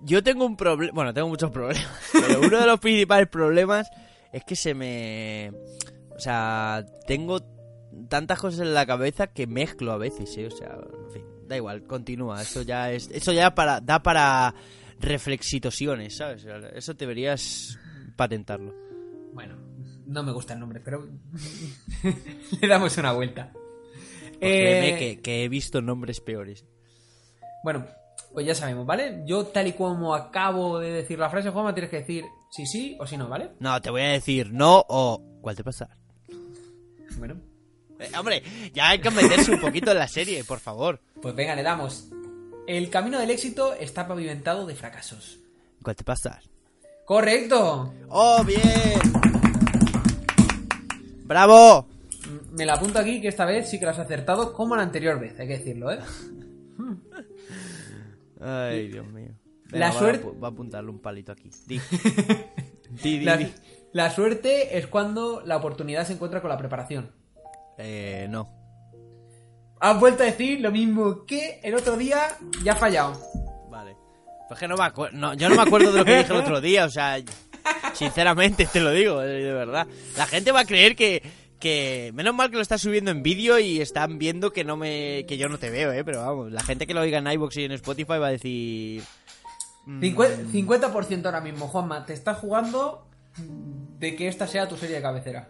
yo 0.00 0.22
tengo 0.22 0.46
un 0.46 0.56
problema. 0.56 0.92
Bueno, 0.94 1.12
tengo 1.12 1.26
muchos 1.28 1.50
problemas. 1.50 1.88
Pero 2.12 2.40
uno 2.40 2.60
de 2.60 2.66
los 2.66 2.78
principales 2.78 3.28
problemas 3.28 3.90
es 4.32 4.44
que 4.44 4.54
se 4.54 4.74
me. 4.74 5.52
O 6.14 6.20
sea, 6.20 6.84
tengo 7.06 7.40
tantas 8.08 8.40
cosas 8.40 8.60
en 8.60 8.74
la 8.74 8.86
cabeza 8.86 9.28
que 9.28 9.46
mezclo 9.46 9.92
a 9.92 9.98
veces, 9.98 10.36
¿eh? 10.36 10.46
O 10.46 10.50
sea, 10.50 10.78
en 11.06 11.12
fin, 11.12 11.24
da 11.46 11.56
igual, 11.56 11.84
continúa. 11.84 12.40
Eso 12.42 12.62
ya 12.62 12.92
es. 12.92 13.10
Eso 13.10 13.32
ya 13.32 13.54
para, 13.54 13.80
da 13.80 14.02
para 14.02 14.54
reflexitosiones, 15.00 16.16
¿sabes? 16.16 16.46
Eso 16.74 16.94
deberías 16.94 17.78
patentarlo. 18.16 18.74
Bueno, 19.32 19.56
no 20.06 20.22
me 20.22 20.32
gusta 20.32 20.54
el 20.54 20.60
nombre, 20.60 20.80
pero 20.80 21.08
le 22.60 22.68
damos 22.68 22.96
una 22.98 23.12
vuelta. 23.12 23.52
Pues 23.52 24.38
Eh, 24.40 24.96
que, 24.98 25.20
que 25.20 25.44
he 25.44 25.48
visto 25.48 25.80
nombres 25.80 26.20
peores. 26.20 26.64
Bueno, 27.64 27.86
pues 28.32 28.46
ya 28.46 28.54
sabemos, 28.54 28.86
¿vale? 28.86 29.22
Yo 29.26 29.46
tal 29.46 29.66
y 29.68 29.72
como 29.72 30.14
acabo 30.14 30.78
de 30.78 30.90
decir 30.90 31.18
la 31.18 31.30
frase, 31.30 31.50
Juanma, 31.50 31.74
tienes 31.74 31.90
que 31.90 31.98
decir 31.98 32.24
sí, 32.50 32.66
sí 32.66 32.96
o 32.98 33.06
sí, 33.06 33.16
no, 33.16 33.28
¿vale? 33.28 33.50
No, 33.60 33.80
te 33.80 33.90
voy 33.90 34.02
a 34.02 34.08
decir 34.08 34.52
no 34.52 34.84
o. 34.88 35.22
¿Cuál 35.40 35.56
te 35.56 35.64
pasa? 35.64 35.88
Bueno, 37.18 37.36
Eh, 38.02 38.10
hombre, 38.18 38.42
ya 38.74 38.90
hay 38.90 38.98
que 39.00 39.10
meterse 39.10 39.52
un 39.52 39.60
poquito 39.60 39.92
en 39.92 39.98
la 39.98 40.08
serie, 40.08 40.44
por 40.44 40.58
favor. 40.60 41.00
pues 41.20 41.34
venga, 41.34 41.54
le 41.54 41.62
damos. 41.62 42.08
El 42.66 42.90
camino 42.90 43.18
del 43.18 43.30
éxito 43.30 43.74
está 43.74 44.06
pavimentado 44.06 44.66
de 44.66 44.74
fracasos. 44.74 45.38
¿Cuál 45.82 45.96
te 45.96 46.04
pasa? 46.04 46.40
¡Correcto! 47.04 47.92
¡Oh, 48.08 48.44
bien! 48.44 49.00
¡Bravo! 51.24 51.86
M- 52.26 52.40
Me 52.52 52.66
la 52.66 52.74
apunto 52.74 52.98
aquí 52.98 53.20
que 53.20 53.28
esta 53.28 53.44
vez 53.44 53.68
sí 53.68 53.78
que 53.78 53.84
lo 53.84 53.90
has 53.90 53.98
acertado 53.98 54.52
como 54.52 54.76
la 54.76 54.82
anterior 54.82 55.18
vez, 55.18 55.38
hay 55.40 55.46
que 55.48 55.58
decirlo, 55.58 55.90
¿eh? 55.92 55.98
Ay, 58.40 58.88
Dios 58.88 59.06
mío. 59.06 59.30
La 59.70 59.88
va 59.90 59.94
a 59.94 59.98
suerte- 59.98 60.26
Va 60.42 60.48
a 60.48 60.50
apuntarle 60.50 60.90
un 60.90 60.98
palito 61.00 61.32
aquí. 61.32 61.50
Di. 61.66 61.80
Di, 63.02 63.18
di, 63.18 63.24
La, 63.24 63.36
di. 63.38 63.50
la 63.92 64.10
suerte 64.10 64.76
es 64.76 64.86
cuando 64.86 65.40
la 65.46 65.56
oportunidad 65.56 66.06
se 66.06 66.12
encuentra 66.12 66.40
con 66.42 66.50
la 66.50 66.58
preparación. 66.58 67.10
Eh, 67.82 68.26
no. 68.30 68.48
Has 69.80 69.98
vuelto 69.98 70.22
a 70.22 70.26
decir 70.26 70.60
lo 70.60 70.70
mismo 70.70 71.24
que 71.26 71.58
el 71.62 71.74
otro 71.74 71.96
día 71.96 72.28
ya 72.64 72.72
has 72.74 72.78
fallado. 72.78 73.20
Vale. 73.68 73.96
Pues 74.48 74.60
que 74.60 74.68
no 74.68 74.76
me 74.76 74.84
acuerdo. 74.84 75.16
No, 75.18 75.34
yo 75.34 75.48
no 75.48 75.56
me 75.56 75.62
acuerdo 75.62 75.90
de 75.92 75.98
lo 75.98 76.04
que 76.04 76.18
dije 76.18 76.32
el 76.32 76.40
otro 76.40 76.60
día, 76.60 76.84
o 76.84 76.90
sea. 76.90 77.16
Sinceramente, 77.94 78.66
te 78.66 78.80
lo 78.80 78.90
digo, 78.92 79.22
eh, 79.22 79.26
de 79.26 79.52
verdad. 79.52 79.86
La 80.16 80.26
gente 80.26 80.52
va 80.52 80.60
a 80.60 80.64
creer 80.64 80.94
que. 80.96 81.22
que 81.58 82.10
menos 82.14 82.34
mal 82.34 82.50
que 82.50 82.56
lo 82.56 82.62
estás 82.62 82.80
subiendo 82.80 83.10
en 83.10 83.22
vídeo 83.22 83.58
y 83.58 83.80
están 83.80 84.18
viendo 84.18 84.52
que 84.52 84.64
no 84.64 84.76
me 84.76 85.24
que 85.26 85.36
yo 85.36 85.48
no 85.48 85.58
te 85.58 85.70
veo, 85.70 85.92
eh, 85.92 86.04
pero 86.04 86.20
vamos, 86.24 86.50
la 86.52 86.62
gente 86.62 86.86
que 86.86 86.94
lo 86.94 87.00
oiga 87.00 87.18
en 87.18 87.26
iVoox 87.26 87.56
y 87.58 87.64
en 87.64 87.72
Spotify 87.72 88.18
va 88.18 88.26
a 88.28 88.30
decir 88.32 89.02
mm, 89.86 90.00
Cincue- 90.00 90.46
50% 90.50 91.24
ahora 91.26 91.40
mismo, 91.40 91.68
Juanma. 91.68 92.04
Te 92.06 92.14
estás 92.14 92.38
jugando 92.38 93.06
de 93.98 94.16
que 94.16 94.26
esta 94.28 94.46
sea 94.46 94.68
tu 94.68 94.76
serie 94.76 94.96
de 94.96 95.02
cabecera. 95.02 95.48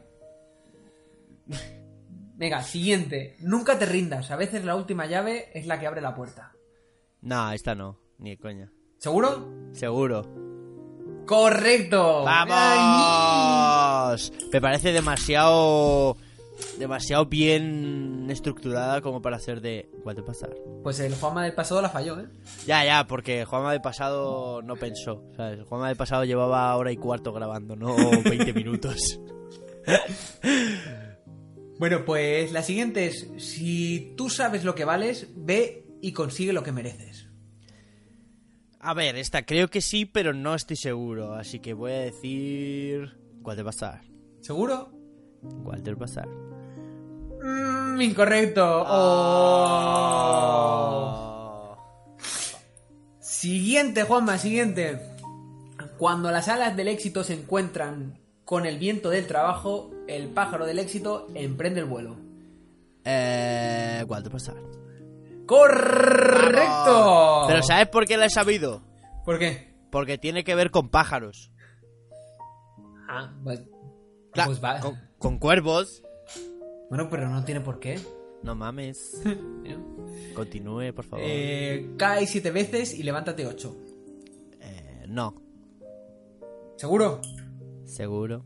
Venga, 2.42 2.60
siguiente. 2.60 3.36
Nunca 3.38 3.78
te 3.78 3.86
rindas. 3.86 4.32
A 4.32 4.36
veces 4.36 4.64
la 4.64 4.74
última 4.74 5.06
llave 5.06 5.50
es 5.54 5.64
la 5.64 5.78
que 5.78 5.86
abre 5.86 6.00
la 6.00 6.12
puerta. 6.12 6.50
No, 7.20 7.52
esta 7.52 7.76
no, 7.76 8.00
ni 8.18 8.30
de 8.30 8.36
coña. 8.36 8.68
¿Seguro? 8.98 9.48
Seguro. 9.70 10.26
¡Correcto! 11.24 12.24
Ay, 12.26 12.48
¡Vamos! 12.48 14.32
Me 14.52 14.60
parece 14.60 14.90
demasiado. 14.90 16.16
demasiado 16.80 17.26
bien 17.26 18.26
estructurada 18.28 19.00
como 19.02 19.22
para 19.22 19.38
ser 19.38 19.60
de. 19.60 19.88
¿Cuál 20.02 20.16
te 20.16 20.24
pasa? 20.24 20.48
Pues 20.82 20.98
el 20.98 21.14
Juanma 21.14 21.44
del 21.44 21.54
pasado 21.54 21.80
la 21.80 21.90
falló, 21.90 22.18
¿eh? 22.18 22.26
Ya, 22.66 22.84
ya, 22.84 23.06
porque 23.06 23.44
Juanma 23.44 23.70
del 23.70 23.82
pasado 23.82 24.62
no 24.62 24.74
pensó. 24.74 25.22
¿sabes? 25.36 25.60
Juanma 25.68 25.86
del 25.86 25.96
pasado 25.96 26.24
llevaba 26.24 26.74
hora 26.74 26.90
y 26.90 26.96
cuarto 26.96 27.32
grabando, 27.32 27.76
no 27.76 27.94
20 27.94 28.52
minutos. 28.52 29.20
Bueno, 31.82 32.04
pues 32.04 32.52
la 32.52 32.62
siguiente 32.62 33.06
es: 33.06 33.26
si 33.38 34.14
tú 34.16 34.30
sabes 34.30 34.62
lo 34.62 34.76
que 34.76 34.84
vales, 34.84 35.26
ve 35.34 35.84
y 36.00 36.12
consigue 36.12 36.52
lo 36.52 36.62
que 36.62 36.70
mereces. 36.70 37.26
A 38.78 38.94
ver, 38.94 39.16
esta 39.16 39.44
creo 39.44 39.66
que 39.66 39.80
sí, 39.80 40.06
pero 40.06 40.32
no 40.32 40.54
estoy 40.54 40.76
seguro. 40.76 41.34
Así 41.34 41.58
que 41.58 41.74
voy 41.74 41.90
a 41.90 41.98
decir. 41.98 43.18
¿Cuál 43.42 43.56
te 43.56 43.64
pasa? 43.64 44.00
¿Seguro? 44.42 44.92
¿Cuál 45.64 45.82
te 45.82 45.96
pasa? 45.96 46.24
Mm, 47.42 48.00
incorrecto. 48.00 48.84
Oh. 48.86 50.06
Siguiente, 53.18 54.04
Juanma, 54.04 54.38
siguiente. 54.38 55.00
Cuando 55.98 56.30
las 56.30 56.46
alas 56.46 56.76
del 56.76 56.86
éxito 56.86 57.24
se 57.24 57.34
encuentran 57.34 58.21
con 58.52 58.66
el 58.66 58.76
viento 58.78 59.08
del 59.08 59.26
trabajo, 59.26 59.90
el 60.06 60.28
pájaro 60.28 60.66
del 60.66 60.78
éxito 60.78 61.26
emprende 61.34 61.80
el 61.80 61.86
vuelo. 61.86 62.16
Eh, 63.02 64.04
¿Cuál 64.06 64.22
te 64.22 64.28
pasa? 64.28 64.52
¡Correcto! 65.46 67.44
Pero 67.48 67.62
¿sabes 67.62 67.88
por 67.88 68.06
qué 68.06 68.18
la 68.18 68.26
he 68.26 68.30
sabido? 68.30 68.82
¿Por 69.24 69.38
qué? 69.38 69.72
Porque 69.90 70.18
tiene 70.18 70.44
que 70.44 70.54
ver 70.54 70.70
con 70.70 70.90
pájaros. 70.90 71.50
Ah, 73.08 73.32
pues, 73.42 73.62
Cla- 74.34 74.44
pues 74.44 74.62
va. 74.62 74.80
con, 74.80 75.00
con 75.16 75.38
cuervos. 75.38 76.02
Bueno, 76.90 77.08
pero 77.10 77.30
no 77.30 77.42
tiene 77.46 77.62
por 77.62 77.80
qué. 77.80 77.98
No 78.42 78.54
mames. 78.54 79.22
Continúe, 80.34 80.92
por 80.94 81.06
favor. 81.06 81.24
Eh, 81.26 81.92
cae 81.96 82.26
siete 82.26 82.50
veces 82.50 82.92
y 82.92 83.02
levántate 83.02 83.46
ocho. 83.46 83.74
Eh, 84.60 85.06
no, 85.08 85.40
¿Seguro? 86.76 87.22
Seguro. 87.92 88.44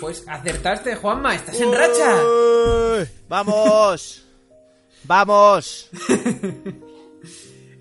Pues 0.00 0.24
acertaste, 0.28 0.94
Juanma, 0.96 1.34
estás 1.34 1.60
en 1.60 1.72
racha. 1.72 2.14
Uy, 2.22 3.08
¡Vamos! 3.28 4.24
¡Vamos! 5.04 5.90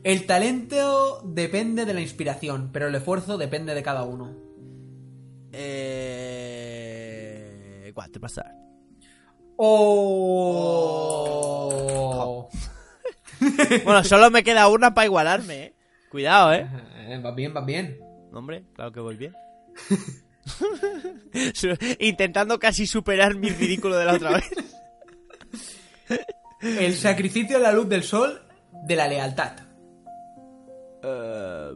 El 0.04 0.26
talento 0.28 1.22
depende 1.26 1.86
de 1.86 1.94
la 1.96 2.02
inspiración, 2.02 2.70
pero 2.72 2.88
el 2.88 2.96
esfuerzo 2.96 3.40
depende 3.40 3.74
de 3.74 3.82
cada 3.82 4.04
uno. 4.04 4.36
Eh... 5.52 6.86
¿Cuál 7.96 8.12
te 8.12 8.20
pasa? 8.20 8.46
¡Oh! 9.58 10.92
Bueno, 13.84 14.04
solo 14.04 14.30
me 14.30 14.44
queda 14.44 14.68
una 14.68 14.94
para 14.94 15.06
igualarme, 15.06 15.64
eh. 15.64 15.74
Cuidado, 16.10 16.54
eh. 16.54 16.68
Eh, 17.08 17.20
Va 17.26 17.32
bien, 17.32 17.56
va 17.56 17.62
bien. 17.62 18.00
Hombre, 18.32 18.64
claro 18.76 18.92
que 18.92 19.00
voy 19.00 19.16
bien. 19.18 19.34
Intentando 22.00 22.60
casi 22.60 22.88
superar 22.88 23.36
mi 23.36 23.50
ridículo 23.50 23.98
de 23.98 24.06
la 24.06 24.14
otra 24.14 24.32
vez. 24.32 24.50
El 26.62 26.96
sacrificio 26.96 27.58
a 27.58 27.60
la 27.60 27.72
luz 27.72 27.90
del 27.90 28.04
sol 28.04 28.42
de 28.72 28.96
la 28.96 29.08
lealtad. 29.08 29.54
Eh, 31.04 31.72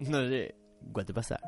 no 0.00 0.28
sé. 0.28 0.54
¿Cuál 0.92 1.06
te 1.06 1.14
pasa? 1.14 1.40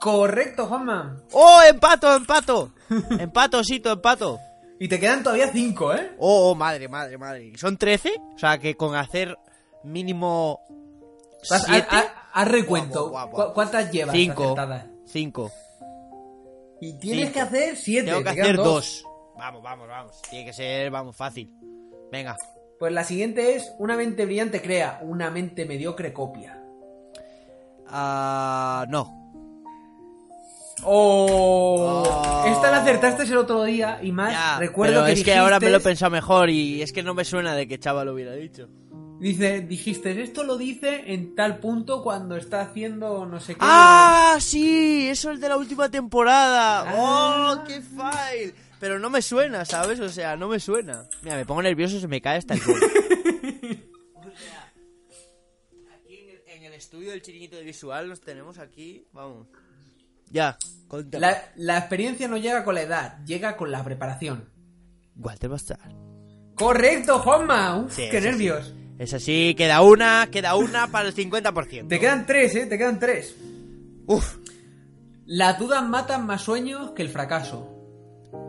Correcto, 0.00 0.66
Juanma. 0.66 1.22
¡Oh, 1.32 1.60
empato, 1.68 2.16
empato! 2.16 2.72
Empato, 3.18 3.58
osito, 3.58 3.92
empato. 3.92 4.40
Y 4.78 4.88
te 4.88 4.98
quedan 4.98 5.22
todavía 5.22 5.52
cinco, 5.52 5.92
¿eh? 5.94 6.12
Oh, 6.18 6.50
oh, 6.50 6.54
madre, 6.54 6.88
madre, 6.88 7.18
madre. 7.18 7.52
¿Son 7.56 7.76
13? 7.76 8.14
O 8.34 8.38
sea, 8.38 8.58
que 8.58 8.76
con 8.76 8.96
hacer 8.96 9.36
mínimo... 9.84 10.60
¿Siete? 11.42 11.96
Haz 12.32 12.48
recuento. 12.48 13.10
Guau, 13.10 13.26
guau, 13.28 13.30
guau. 13.30 13.48
¿Cu- 13.48 13.54
¿Cuántas 13.54 13.90
llevas 13.90 14.14
Cinco. 14.14 14.42
acertadas? 14.44 14.86
Cinco. 15.06 15.50
Y 16.80 16.94
tienes 16.98 17.26
Cinco. 17.26 17.34
que 17.34 17.40
hacer 17.40 17.76
siete. 17.76 18.06
Tengo 18.10 18.18
que 18.24 18.32
te 18.32 18.40
hacer 18.42 18.56
dos. 18.56 19.04
Vamos, 19.36 19.62
vamos, 19.62 19.88
vamos. 19.88 20.22
Tiene 20.30 20.44
que 20.46 20.52
ser, 20.52 20.90
vamos, 20.90 21.16
fácil. 21.16 21.50
Venga. 22.10 22.36
Pues 22.78 22.92
la 22.92 23.04
siguiente 23.04 23.54
es: 23.56 23.72
una 23.78 23.96
mente 23.96 24.24
brillante 24.24 24.62
crea, 24.62 25.00
una 25.02 25.30
mente 25.30 25.64
mediocre 25.66 26.12
copia. 26.12 26.62
Ah, 27.88 28.86
no. 28.88 29.18
¡Oh! 30.82 32.02
Oh. 32.06 32.44
Esta 32.46 32.70
la 32.70 32.78
acertaste 32.78 33.24
el 33.24 33.36
otro 33.36 33.64
día 33.64 33.98
y 34.02 34.12
más 34.12 34.32
Ya, 34.32 34.58
recuerdo 34.58 34.94
pero 34.94 35.06
que 35.06 35.12
es 35.12 35.24
que 35.24 35.34
ahora 35.34 35.60
me 35.60 35.68
lo 35.68 35.76
he 35.76 35.80
pensado 35.80 36.10
mejor 36.10 36.48
y 36.48 36.80
es 36.80 36.92
que 36.92 37.02
no 37.02 37.12
me 37.12 37.24
suena 37.26 37.54
de 37.54 37.68
que 37.68 37.78
Chava 37.78 38.02
lo 38.04 38.14
hubiera 38.14 38.32
dicho. 38.32 38.68
Dice, 39.20 39.60
dijiste, 39.60 40.22
esto 40.22 40.44
lo 40.44 40.56
dice 40.56 41.12
en 41.12 41.34
tal 41.34 41.58
punto 41.58 42.02
cuando 42.02 42.36
está 42.36 42.62
haciendo 42.62 43.26
no 43.26 43.38
sé 43.38 43.52
qué. 43.52 43.60
¡Ah, 43.60 44.38
sí! 44.40 45.08
Eso 45.08 45.30
es 45.32 45.40
de 45.40 45.48
la 45.50 45.58
última 45.58 45.90
temporada. 45.90 46.84
Ah. 46.88 46.94
¡Oh, 46.96 47.64
qué 47.64 47.82
file! 47.82 48.54
Pero 48.80 48.98
no 48.98 49.10
me 49.10 49.20
suena, 49.20 49.66
¿sabes? 49.66 50.00
O 50.00 50.08
sea, 50.08 50.36
no 50.36 50.48
me 50.48 50.58
suena. 50.58 51.06
Mira, 51.22 51.36
me 51.36 51.44
pongo 51.44 51.60
nervioso 51.60 51.96
y 51.96 52.00
se 52.00 52.08
me 52.08 52.22
cae 52.22 52.38
hasta 52.38 52.54
el 52.54 52.62
culo. 52.62 52.86
o 52.86 54.22
sea, 54.38 54.72
aquí 55.94 56.16
en 56.16 56.30
el, 56.30 56.40
en 56.46 56.62
el 56.64 56.72
estudio 56.72 57.10
del 57.10 57.20
chiringuito 57.20 57.56
de 57.56 57.64
visual 57.64 58.08
nos 58.08 58.22
tenemos 58.22 58.58
aquí, 58.58 59.06
vamos. 59.12 59.48
Ya. 60.30 60.56
La, 61.12 61.52
la 61.56 61.76
experiencia 61.76 62.26
no 62.26 62.38
llega 62.38 62.64
con 62.64 62.74
la 62.74 62.80
edad, 62.82 63.18
llega 63.26 63.58
con 63.58 63.70
la 63.70 63.84
preparación. 63.84 64.48
Walter 65.14 65.50
Bastar. 65.50 65.92
¡Correcto, 66.54 67.18
Juanma! 67.18 67.76
¡Uf, 67.76 67.94
Sí, 67.94 68.08
qué 68.10 68.16
así. 68.16 68.79
Es 69.00 69.14
así, 69.14 69.54
queda 69.56 69.80
una, 69.80 70.28
queda 70.30 70.56
una 70.56 70.88
para 70.88 71.08
el 71.08 71.14
50%. 71.14 71.88
Te 71.88 71.98
quedan 71.98 72.26
tres, 72.26 72.54
¿eh? 72.54 72.66
Te 72.66 72.76
quedan 72.76 72.98
tres. 72.98 73.34
Uf. 74.06 74.36
Las 75.24 75.58
dudas 75.58 75.82
matan 75.88 76.26
más 76.26 76.42
sueños 76.42 76.90
que 76.90 77.00
el 77.00 77.08
fracaso. 77.08 77.66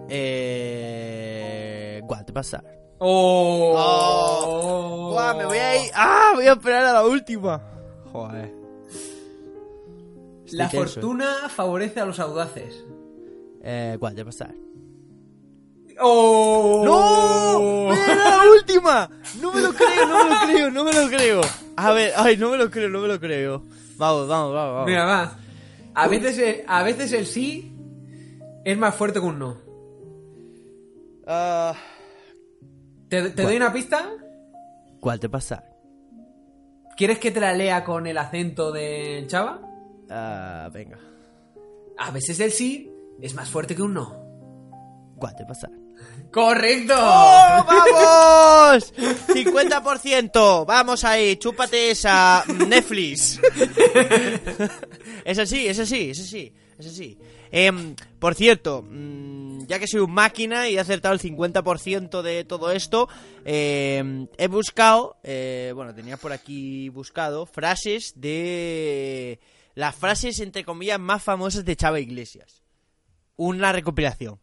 Eh... 0.10 2.02
Bastar. 2.34 2.66
¡Oh! 3.00 3.74
Oh. 3.78 5.12
Buah, 5.14 5.34
me 5.36 5.46
voy 5.46 5.58
a 5.58 5.86
ir. 5.86 5.92
¡Ah! 5.96 6.32
Voy 6.36 6.48
a 6.48 6.52
esperar 6.52 6.86
a 6.86 6.94
la 6.94 7.06
última. 7.06 7.62
Joder. 8.12 8.54
Estoy 10.44 10.58
La 10.58 10.70
tenso. 10.70 10.94
fortuna 10.94 11.50
favorece 11.50 12.02
a 12.02 12.06
los 12.06 12.20
audaces. 12.20 12.84
Eh, 13.64 13.96
¿Cuál 14.00 14.16
te 14.16 14.26
pasar? 14.26 14.54
¡Oh! 16.02 16.82
¡No! 16.86 17.90
¡Me 17.94 18.04
era 18.04 18.38
la 18.38 18.52
última! 18.52 19.10
No 19.40 19.52
me 19.54 19.62
lo 19.62 19.74
creo, 19.74 20.08
no 20.08 20.24
me 20.24 20.30
lo 20.30 20.40
creo, 20.46 20.72
no 20.72 20.84
me 20.84 20.94
lo 20.94 21.08
creo. 21.08 21.42
A 21.78 21.92
ver, 21.92 22.14
ay, 22.18 22.38
no 22.38 22.50
me 22.50 22.58
lo 22.58 22.70
creo, 22.70 22.90
no 22.90 23.00
me 23.00 23.08
lo 23.08 23.20
creo. 23.20 23.64
Vamos, 23.98 24.28
vamos, 24.28 24.54
vamos, 24.54 24.74
vamos. 24.74 24.86
Mira, 24.88 25.06
va. 25.06 25.38
A 25.94 26.08
veces, 26.08 26.38
el, 26.38 26.64
a 26.68 26.84
veces 26.84 27.12
el 27.14 27.26
sí 27.26 27.74
es 28.66 28.78
más 28.78 28.96
fuerte 28.96 29.20
que 29.20 29.26
un 29.26 29.40
no. 29.40 29.58
Ah, 31.28 31.76
¿Te, 33.10 33.30
te 33.30 33.44
doy 33.44 33.58
una 33.58 33.72
pista? 33.72 34.10
¿Cuál 35.00 35.20
te 35.20 35.30
pasar? 35.30 35.70
¿Quieres 36.98 37.20
que 37.20 37.32
te 37.32 37.40
la 37.40 37.54
lea 37.54 37.84
con 37.84 38.06
el 38.08 38.18
acento 38.18 38.72
de 38.72 39.26
Chava? 39.28 39.62
Ah, 40.10 40.70
venga. 40.74 40.98
A 41.98 42.12
veces 42.12 42.40
el 42.40 42.52
sí 42.52 42.92
es 43.22 43.34
más 43.34 43.50
fuerte 43.50 43.76
que 43.76 43.82
un 43.82 43.94
no. 43.94 44.16
¿Cuál 45.18 45.36
te 45.36 45.46
pasar? 45.46 45.72
¡Correcto! 46.32 46.94
¡Oh, 46.98 47.66
vamos! 47.68 48.94
50%. 48.94 50.66
Vamos 50.66 51.04
ahí, 51.04 51.36
chúpate 51.36 51.92
esa 51.92 52.46
Netflix. 52.68 53.40
es 55.26 55.38
así, 55.40 55.68
es 55.68 55.80
así, 55.80 56.12
es 56.12 56.20
así, 56.22 56.54
es 56.80 56.88
así. 56.88 57.18
Em, 57.52 57.96
por 58.18 58.34
cierto, 58.36 58.82
mm, 58.82 59.66
ya 59.68 59.78
que 59.78 59.88
soy 59.88 60.00
un 60.00 60.14
máquina 60.14 60.70
y 60.70 60.78
he 60.78 60.80
acertado 60.80 61.14
el 61.14 61.20
50% 61.20 62.22
de 62.22 62.46
todo 62.46 62.72
esto, 62.72 63.10
em, 63.44 64.28
he 64.38 64.48
buscado, 64.48 65.18
eh, 65.24 65.74
bueno, 65.76 65.94
tenía 65.94 66.16
por 66.16 66.32
aquí 66.32 66.88
buscado 66.90 67.46
frases 67.46 68.14
de... 68.16 69.40
Las 69.74 69.96
frases, 69.96 70.40
entre 70.40 70.64
comillas, 70.66 71.00
más 71.00 71.24
famosas 71.24 71.66
de 71.66 71.76
Chava 71.76 72.00
Iglesias. 72.00 72.64
Una 73.38 73.72
recopilación. 73.72 74.40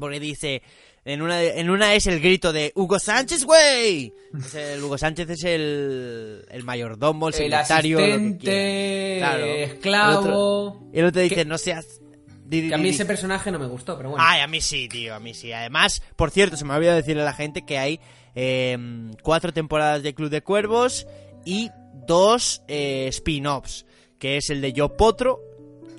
Porque 0.00 0.18
dice, 0.18 0.62
en 1.04 1.22
una, 1.22 1.42
en 1.42 1.70
una 1.70 1.94
es 1.94 2.06
el 2.06 2.18
grito 2.20 2.52
de 2.52 2.72
Hugo 2.74 2.98
Sánchez, 2.98 3.44
güey. 3.44 4.12
El- 4.54 4.82
Hugo 4.82 4.98
Sánchez 4.98 5.30
es 5.30 5.44
el, 5.44 6.44
el 6.50 6.64
mayordomo, 6.64 7.28
el 7.28 7.34
El 7.34 7.38
secretario, 7.40 7.98
que 7.98 8.04
asistente. 8.04 9.16
Claro. 9.18 9.44
esclavo. 9.46 10.80
El 10.92 10.96
y 10.96 11.00
el 11.00 11.04
otro 11.06 11.22
dice, 11.22 11.44
no 11.44 11.58
seas... 11.58 12.00
di, 12.44 12.62
di, 12.62 12.68
Que 12.68 12.74
a 12.74 12.78
mí 12.78 12.88
ese 12.88 13.04
di". 13.04 13.08
personaje 13.08 13.50
no 13.50 13.58
me 13.58 13.66
gustó, 13.66 13.96
pero 13.96 14.10
bueno. 14.10 14.24
Ay, 14.26 14.40
a 14.40 14.46
mí 14.46 14.60
sí, 14.60 14.88
tío, 14.88 15.14
a 15.14 15.20
mí 15.20 15.34
sí. 15.34 15.52
Además, 15.52 16.02
por 16.16 16.30
cierto, 16.30 16.56
se 16.56 16.64
me 16.64 16.72
ha 16.72 16.76
olvidado 16.76 16.96
decirle 16.96 17.22
a 17.22 17.26
la 17.26 17.32
gente 17.34 17.62
que 17.64 17.78
hay 17.78 18.00
eh, 18.34 18.76
cuatro 19.22 19.52
temporadas 19.52 20.02
de 20.02 20.14
Club 20.14 20.30
de 20.30 20.42
Cuervos 20.42 21.06
y 21.44 21.70
dos 22.06 22.62
eh, 22.68 23.06
spin-offs, 23.08 23.86
que 24.18 24.36
es 24.36 24.50
el 24.50 24.60
de 24.60 24.72
Yo 24.72 24.96
Potro 24.96 25.40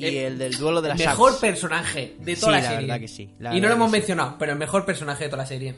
y 0.02 0.18
El 0.18 0.34
el, 0.34 0.38
del 0.38 0.54
duelo 0.58 0.82
de 0.82 0.90
las 0.90 0.98
mejor 1.00 1.40
personaje 1.40 2.16
de 2.20 2.36
Sí, 2.36 2.42
toda 2.42 2.54
la, 2.54 2.58
la 2.62 2.70
serie. 2.70 2.82
verdad 2.88 3.00
que 3.00 3.08
sí, 3.08 3.30
la 3.40 3.56
y 3.56 3.62
no 3.62 3.68
lo 3.68 3.74
hemos 3.76 3.92
sí. 3.92 3.98
mencionado, 3.98 4.36
pero 4.40 4.52
el 4.54 4.58
mejor 4.60 4.86
personaje 4.86 5.24
de 5.26 5.30
toda 5.30 5.44
la 5.44 5.48
serie. 5.48 5.76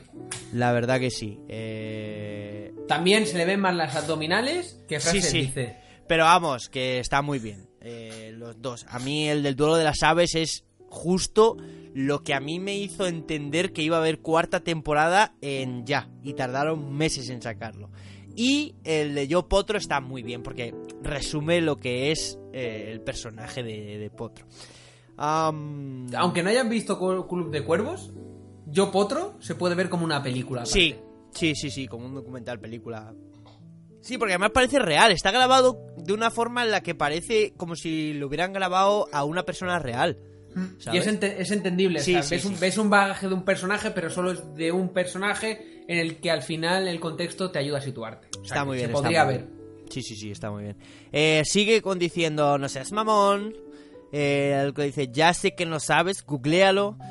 La 0.52 0.72
verdad 0.72 0.98
que 1.00 1.10
sí. 1.10 1.38
Eh, 1.48 2.72
También 2.88 3.26
se 3.26 3.36
le 3.38 3.44
ven 3.44 3.60
más 3.60 3.74
las 3.74 3.94
abdominales 3.96 4.80
que 4.88 5.00
Sí, 5.00 5.04
frases 5.10 5.30
sí. 5.30 5.38
dice. 5.42 5.76
Pero 6.06 6.24
vamos, 6.24 6.68
que 6.68 6.98
está 6.98 7.22
muy 7.22 7.38
bien. 7.38 7.68
eh, 7.80 8.32
los 8.36 8.60
dos. 8.62 8.86
A 8.88 8.98
mí 8.98 9.28
el 9.28 9.42
del 9.42 9.56
duelo 9.56 9.76
de 9.76 9.84
las 9.84 10.02
aves 10.02 10.34
es 10.34 10.64
justo 10.88 11.56
lo 11.94 12.22
que 12.22 12.32
a 12.34 12.40
mí 12.40 12.58
me 12.60 12.76
hizo 12.76 13.06
entender 13.06 13.72
que 13.72 13.82
iba 13.82 13.96
a 13.96 14.00
haber 14.00 14.20
cuarta 14.20 14.60
temporada 14.60 15.34
en 15.42 15.84
ya. 15.86 16.08
Y 16.22 16.32
tardaron 16.34 16.94
meses 16.96 17.28
en 17.30 17.42
sacarlo. 17.42 17.90
Y 18.36 18.74
el 18.84 19.14
de 19.14 19.28
Yo 19.28 19.48
Potro 19.48 19.78
está 19.78 20.00
muy 20.00 20.22
bien 20.22 20.42
porque 20.42 20.74
resume 21.02 21.60
lo 21.60 21.76
que 21.76 22.10
es 22.10 22.38
eh, 22.52 22.90
el 22.92 23.00
personaje 23.00 23.62
de, 23.62 23.98
de 23.98 24.10
Potro. 24.10 24.46
Aunque 25.16 26.42
no 26.42 26.50
hayan 26.50 26.68
visto 26.68 26.98
Club 26.98 27.50
de 27.50 27.64
Cuervos, 27.64 28.12
Yo 28.66 28.90
Potro 28.90 29.36
se 29.40 29.54
puede 29.54 29.74
ver 29.74 29.88
como 29.88 30.04
una 30.04 30.22
película. 30.22 30.62
aparte. 30.62 30.78
Sí, 30.80 30.96
sí, 31.32 31.54
sí, 31.54 31.70
sí, 31.70 31.86
como 31.86 32.06
un 32.06 32.14
documental, 32.14 32.58
película. 32.58 33.14
Sí, 34.00 34.18
porque 34.18 34.34
además 34.34 34.50
parece 34.50 34.78
real. 34.80 35.12
Está 35.12 35.30
grabado 35.30 35.78
de 35.96 36.12
una 36.12 36.30
forma 36.30 36.62
en 36.62 36.70
la 36.70 36.82
que 36.82 36.94
parece 36.94 37.54
como 37.56 37.74
si 37.76 38.12
lo 38.12 38.26
hubieran 38.26 38.52
grabado 38.52 39.08
a 39.12 39.24
una 39.24 39.44
persona 39.44 39.78
real. 39.78 40.18
Y 40.78 40.82
¿sabes? 40.82 41.06
es, 41.06 41.12
ente- 41.12 41.36
es 41.38 41.50
entendible. 41.50 42.00
o 42.00 42.02
Sí, 42.02 42.12
sea, 42.12 42.22
sí, 42.22 42.34
ves, 42.34 42.42
sí, 42.42 42.48
un, 42.48 42.54
sí. 42.54 42.60
ves 42.60 42.78
un 42.78 42.90
bagaje 42.90 43.28
de 43.28 43.34
un 43.34 43.44
personaje, 43.44 43.90
pero 43.90 44.10
solo 44.10 44.32
es 44.32 44.54
de 44.54 44.72
un 44.72 44.90
personaje 44.90 45.82
en 45.88 45.98
el 45.98 46.16
que 46.18 46.30
al 46.30 46.42
final 46.42 46.88
el 46.88 47.00
contexto 47.00 47.50
te 47.50 47.58
ayuda 47.58 47.78
a 47.78 47.82
situarte. 47.82 48.28
O 48.30 48.34
sea, 48.34 48.42
Está 48.44 48.64
muy 48.64 48.76
bien. 48.76 48.86
Se 48.88 48.92
está 48.92 49.02
podría 49.02 49.24
muy 49.24 49.34
ver. 49.34 49.42
bien. 49.44 49.54
Sí, 49.90 50.02
sí, 50.02 50.16
sí, 50.16 50.30
está 50.30 50.50
muy 50.50 50.62
bien. 50.64 50.76
Eh, 51.12 51.42
sigue 51.44 51.82
con 51.82 51.98
diciendo, 51.98 52.56
no 52.58 52.68
seas 52.68 52.90
mamón. 52.92 53.54
Eh, 54.12 54.54
algo 54.58 54.74
que 54.74 54.84
dice, 54.84 55.08
ya 55.12 55.34
sé 55.34 55.54
que 55.54 55.66
no 55.66 55.80
sabes, 55.80 56.24
googlealo. 56.24 56.96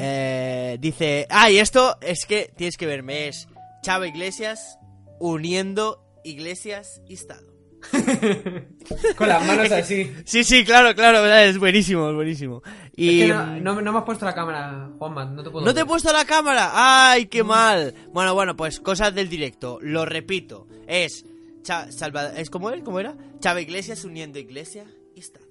Eh, 0.00 0.78
dice, 0.80 1.26
ah, 1.28 1.50
y 1.50 1.58
esto 1.58 1.98
es 2.00 2.24
que 2.26 2.50
tienes 2.56 2.78
que 2.78 2.86
verme, 2.86 3.28
es 3.28 3.46
Chava 3.82 4.08
Iglesias 4.08 4.78
uniendo 5.20 6.02
Iglesias 6.24 7.02
y 7.06 7.12
Estado. 7.12 7.46
Con 9.16 9.28
las 9.28 9.46
manos 9.46 9.70
así. 9.70 10.12
Sí, 10.24 10.44
sí, 10.44 10.64
claro, 10.64 10.94
claro, 10.94 11.24
es 11.26 11.58
buenísimo, 11.58 12.08
es 12.08 12.14
buenísimo. 12.14 12.62
Y 12.96 13.20
Es 13.22 13.26
que 13.26 13.32
no, 13.34 13.74
no, 13.74 13.80
no 13.80 13.92
me 13.92 13.98
has 13.98 14.04
puesto 14.04 14.24
la 14.24 14.34
cámara, 14.34 14.90
Juanma, 14.98 15.24
no 15.26 15.42
te 15.42 15.50
puedo 15.50 15.64
¿No 15.64 15.74
te 15.74 15.80
he 15.80 15.84
puesto 15.86 16.12
la 16.12 16.24
cámara? 16.24 16.70
¡Ay, 17.12 17.26
qué 17.26 17.44
mal! 17.44 17.94
Bueno, 18.12 18.34
bueno, 18.34 18.56
pues 18.56 18.80
cosas 18.80 19.14
del 19.14 19.28
directo. 19.28 19.78
Lo 19.82 20.04
repito. 20.04 20.66
Es... 20.86 21.24
Cha- 21.62 21.90
Salva- 21.90 22.32
¿Es 22.36 22.48
como 22.50 22.70
él? 22.70 22.82
¿Cómo 22.84 23.00
era? 23.00 23.14
Chava 23.40 23.60
Iglesias 23.60 24.04
uniendo 24.04 24.38
Iglesia 24.38 24.84
y 25.14 25.20
Estado. 25.20 25.46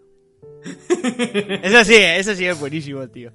eso 1.64 1.84
sí, 1.84 1.96
eso 1.96 2.36
sí 2.36 2.46
es 2.46 2.60
buenísimo, 2.60 3.08
tío. 3.10 3.32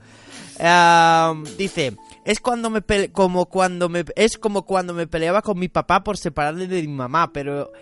Dice... 1.56 1.96
Es 2.24 2.38
cuando 2.40 2.68
me 2.68 2.82
pele- 2.82 3.10
como 3.12 3.46
cuando 3.46 3.88
me 3.88 4.04
es 4.14 4.36
como 4.36 4.66
cuando 4.66 4.92
me 4.92 5.06
peleaba 5.06 5.40
con 5.40 5.58
mi 5.58 5.68
papá 5.68 6.04
por 6.04 6.18
separarle 6.18 6.66
de 6.66 6.82
mi 6.82 6.88
mamá, 6.88 7.32
pero 7.32 7.72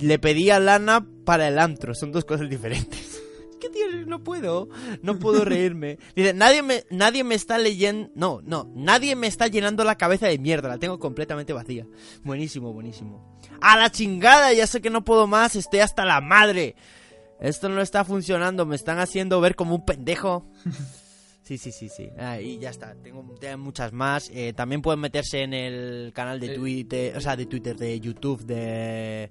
le 0.00 0.18
pedía 0.18 0.58
lana 0.60 1.06
para 1.24 1.48
el 1.48 1.58
antro, 1.58 1.94
son 1.94 2.12
dos 2.12 2.24
cosas 2.24 2.48
diferentes. 2.48 3.20
Es 3.50 3.56
que 3.60 3.68
tío, 3.70 3.86
no 4.06 4.22
puedo, 4.22 4.68
no 5.02 5.18
puedo 5.18 5.44
reírme. 5.44 5.98
Dice, 6.14 6.32
nadie 6.32 6.62
me, 6.62 6.84
nadie 6.90 7.24
me 7.24 7.34
está 7.34 7.58
leyendo, 7.58 8.10
no, 8.14 8.40
no, 8.44 8.70
nadie 8.74 9.16
me 9.16 9.26
está 9.26 9.48
llenando 9.48 9.82
la 9.84 9.96
cabeza 9.98 10.26
de 10.28 10.38
mierda, 10.38 10.68
la 10.68 10.78
tengo 10.78 10.98
completamente 10.98 11.52
vacía. 11.52 11.86
Buenísimo, 12.22 12.72
buenísimo. 12.72 13.38
A 13.60 13.76
la 13.76 13.90
chingada, 13.90 14.52
ya 14.52 14.66
sé 14.66 14.80
que 14.80 14.90
no 14.90 15.04
puedo 15.04 15.26
más, 15.26 15.56
estoy 15.56 15.80
hasta 15.80 16.04
la 16.04 16.20
madre. 16.20 16.76
Esto 17.40 17.68
no 17.68 17.80
está 17.80 18.04
funcionando, 18.04 18.66
me 18.66 18.76
están 18.76 18.98
haciendo 18.98 19.40
ver 19.40 19.54
como 19.56 19.74
un 19.74 19.84
pendejo. 19.84 20.50
Sí, 21.42 21.56
sí, 21.56 21.72
sí, 21.72 21.88
sí. 21.88 22.10
Ah, 22.18 22.38
y 22.38 22.58
ya 22.58 22.68
está. 22.68 22.94
Tengo, 23.02 23.24
tengo 23.40 23.56
muchas 23.56 23.90
más. 23.94 24.30
Eh, 24.34 24.52
también 24.52 24.82
pueden 24.82 25.00
meterse 25.00 25.40
en 25.40 25.54
el 25.54 26.12
canal 26.14 26.38
de 26.40 26.52
Eh. 26.52 26.54
Twitter, 26.54 27.16
o 27.16 27.22
sea, 27.22 27.36
de 27.36 27.46
Twitter, 27.46 27.74
de 27.74 27.98
YouTube, 27.98 28.44
de 28.44 29.30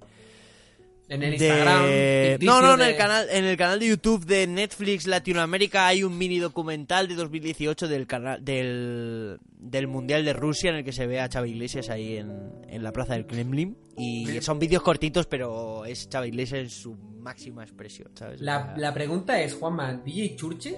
En 1.10 1.24
el 1.24 1.38
de- 1.38 2.38
Instagram. 2.40 2.46
No, 2.46 2.62
no, 2.62 2.74
en 2.74 2.80
de- 2.80 2.90
el 2.92 2.98
canal, 2.98 3.28
en 3.32 3.46
el 3.46 3.56
canal 3.58 3.80
de 3.80 3.88
YouTube 3.88 4.26
de 4.26 4.46
Netflix 4.48 5.08
Latinoamérica 5.08 5.88
hay 5.88 6.04
un 6.04 6.18
mini 6.18 6.40
documental 6.40 7.08
de 7.08 7.16
2018 7.16 7.88
del 7.88 8.06
canal 8.08 8.44
del, 8.44 9.38
del 9.58 9.88
Mundial 9.88 10.26
de 10.26 10.34
Rusia 10.34 10.70
en 10.70 10.78
el 10.78 10.84
que 10.84 10.92
se 10.92 11.08
ve 11.08 11.20
a 11.22 11.30
Chava 11.30 11.48
Iglesias 11.48 11.90
ahí 11.90 12.18
en, 12.18 12.52
en 12.68 12.84
la 12.84 12.92
plaza 12.92 13.14
del 13.14 13.26
Kremlin 13.26 13.78
y 13.98 14.28
son 14.42 14.60
vídeos 14.60 14.84
cortitos 14.84 15.26
pero 15.28 15.86
es 15.86 16.10
Chava 16.10 16.28
Iglesias 16.28 16.60
en 16.62 16.70
su 16.70 16.96
máxima 16.96 17.64
expresión, 17.64 18.12
¿sabes? 18.16 18.42
La, 18.42 18.74
la 18.78 18.94
pregunta 18.94 19.42
es, 19.42 19.54
Juanma, 19.54 19.94
¿DJ 20.04 20.36
Churches? 20.36 20.78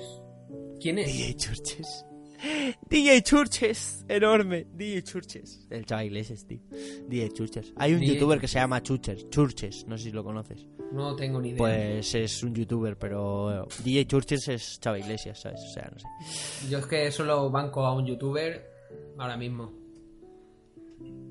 ¿Quién 0.80 1.00
es? 1.00 1.08
DJ 1.08 1.36
Churches. 1.36 2.06
DJ 2.89 3.21
Churches, 3.21 4.06
enorme. 4.08 4.65
DJ 4.73 5.04
Churches. 5.04 5.67
El 5.69 5.86
Chava 5.86 6.04
Iglesias, 6.04 6.45
tío. 6.45 6.60
DJ 7.08 7.34
Churches. 7.34 7.73
Hay 7.75 7.93
un 7.93 7.99
DJ 7.99 8.13
youtuber 8.13 8.39
que 8.39 8.47
se 8.47 8.60
llama 8.60 8.82
Churches. 8.82 9.30
Churches, 9.30 9.86
no 9.88 9.97
sé 9.97 10.06
si 10.06 10.12
lo 10.12 10.23
conoces. 10.23 10.65
No 10.91 11.15
tengo 11.15 11.41
ni 11.41 11.49
idea. 11.49 11.58
Pues 11.58 12.15
es 12.15 12.43
un 12.43 12.56
youtuber, 12.56 12.97
pero 12.97 13.67
DJ 13.84 14.08
Churches 14.08 14.47
es 14.47 14.80
Chava 14.80 14.99
Iglesias, 14.99 15.41
¿sabes? 15.41 15.62
O 15.62 15.73
sea, 15.73 15.91
no 15.91 15.99
sé. 15.99 16.08
Yo 16.69 16.80
es 16.80 16.86
que 16.86 17.12
solo 17.12 17.49
banco 17.49 17.86
a 17.86 17.93
un 17.93 18.06
youtuber 18.06 18.69
ahora 19.17 19.38
mismo. 19.38 19.73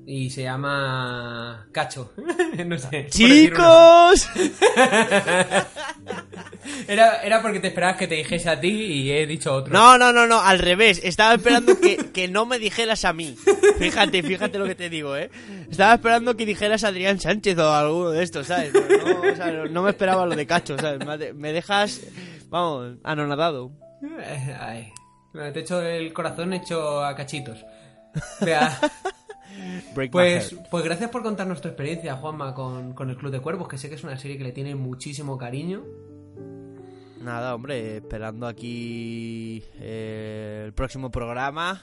Y 0.05 0.29
se 0.29 0.43
llama 0.43 1.67
Cacho. 1.71 2.13
no 2.65 2.77
sé. 2.77 3.07
¡Chicos! 3.09 4.27
Era, 6.89 7.21
era 7.21 7.41
porque 7.41 7.59
te 7.59 7.67
esperabas 7.67 7.97
que 7.97 8.07
te 8.07 8.15
dijese 8.15 8.49
a 8.49 8.59
ti 8.59 8.67
y 8.69 9.11
he 9.11 9.27
dicho 9.27 9.53
otro. 9.53 9.71
No, 9.71 9.97
no, 9.97 10.11
no, 10.11 10.25
no, 10.25 10.41
al 10.41 10.57
revés. 10.59 10.99
Estaba 11.03 11.35
esperando 11.35 11.79
que, 11.79 11.97
que 12.11 12.27
no 12.27 12.45
me 12.45 12.57
dijeras 12.59 13.05
a 13.05 13.13
mí. 13.13 13.35
Fíjate, 13.77 14.23
fíjate 14.23 14.57
lo 14.57 14.65
que 14.65 14.75
te 14.75 14.89
digo, 14.89 15.15
¿eh? 15.15 15.29
Estaba 15.69 15.93
esperando 15.93 16.35
que 16.35 16.45
dijeras 16.45 16.83
a 16.83 16.87
Adrián 16.87 17.19
Sánchez 17.19 17.57
o 17.59 17.71
alguno 17.71 18.09
de 18.09 18.23
estos, 18.23 18.47
¿sabes? 18.47 18.73
No, 18.73 19.21
o 19.31 19.35
sea, 19.35 19.51
no, 19.51 19.65
no 19.67 19.83
me 19.83 19.91
esperaba 19.91 20.25
lo 20.25 20.35
de 20.35 20.45
Cacho, 20.47 20.77
¿sabes? 20.79 21.05
Me 21.05 21.17
de- 21.17 21.33
Me 21.33 21.53
dejas, 21.53 22.01
vamos, 22.49 22.97
anonadado. 23.03 23.71
Eh, 24.21 24.55
Ay. 24.59 24.91
Te 25.53 25.59
echo 25.59 25.79
el 25.83 26.11
corazón 26.11 26.53
hecho 26.53 27.03
a 27.05 27.15
cachitos. 27.15 27.63
Vea, 28.41 28.75
pues, 30.11 30.55
pues 30.71 30.83
gracias 30.83 31.09
por 31.11 31.21
contarnos 31.23 31.61
tu 31.61 31.67
experiencia, 31.67 32.15
Juanma, 32.15 32.53
con, 32.53 32.93
con 32.93 33.09
el 33.09 33.15
Club 33.17 33.31
de 33.31 33.39
Cuervos, 33.39 33.67
que 33.67 33.77
sé 33.77 33.89
que 33.89 33.95
es 33.95 34.03
una 34.03 34.17
serie 34.17 34.37
que 34.37 34.43
le 34.43 34.51
tiene 34.51 34.73
muchísimo 34.75 35.37
cariño. 35.37 35.83
Nada, 37.21 37.53
hombre, 37.53 37.97
esperando 37.97 38.47
aquí 38.47 39.63
eh, 39.79 40.63
el 40.65 40.73
próximo 40.73 41.11
programa, 41.11 41.81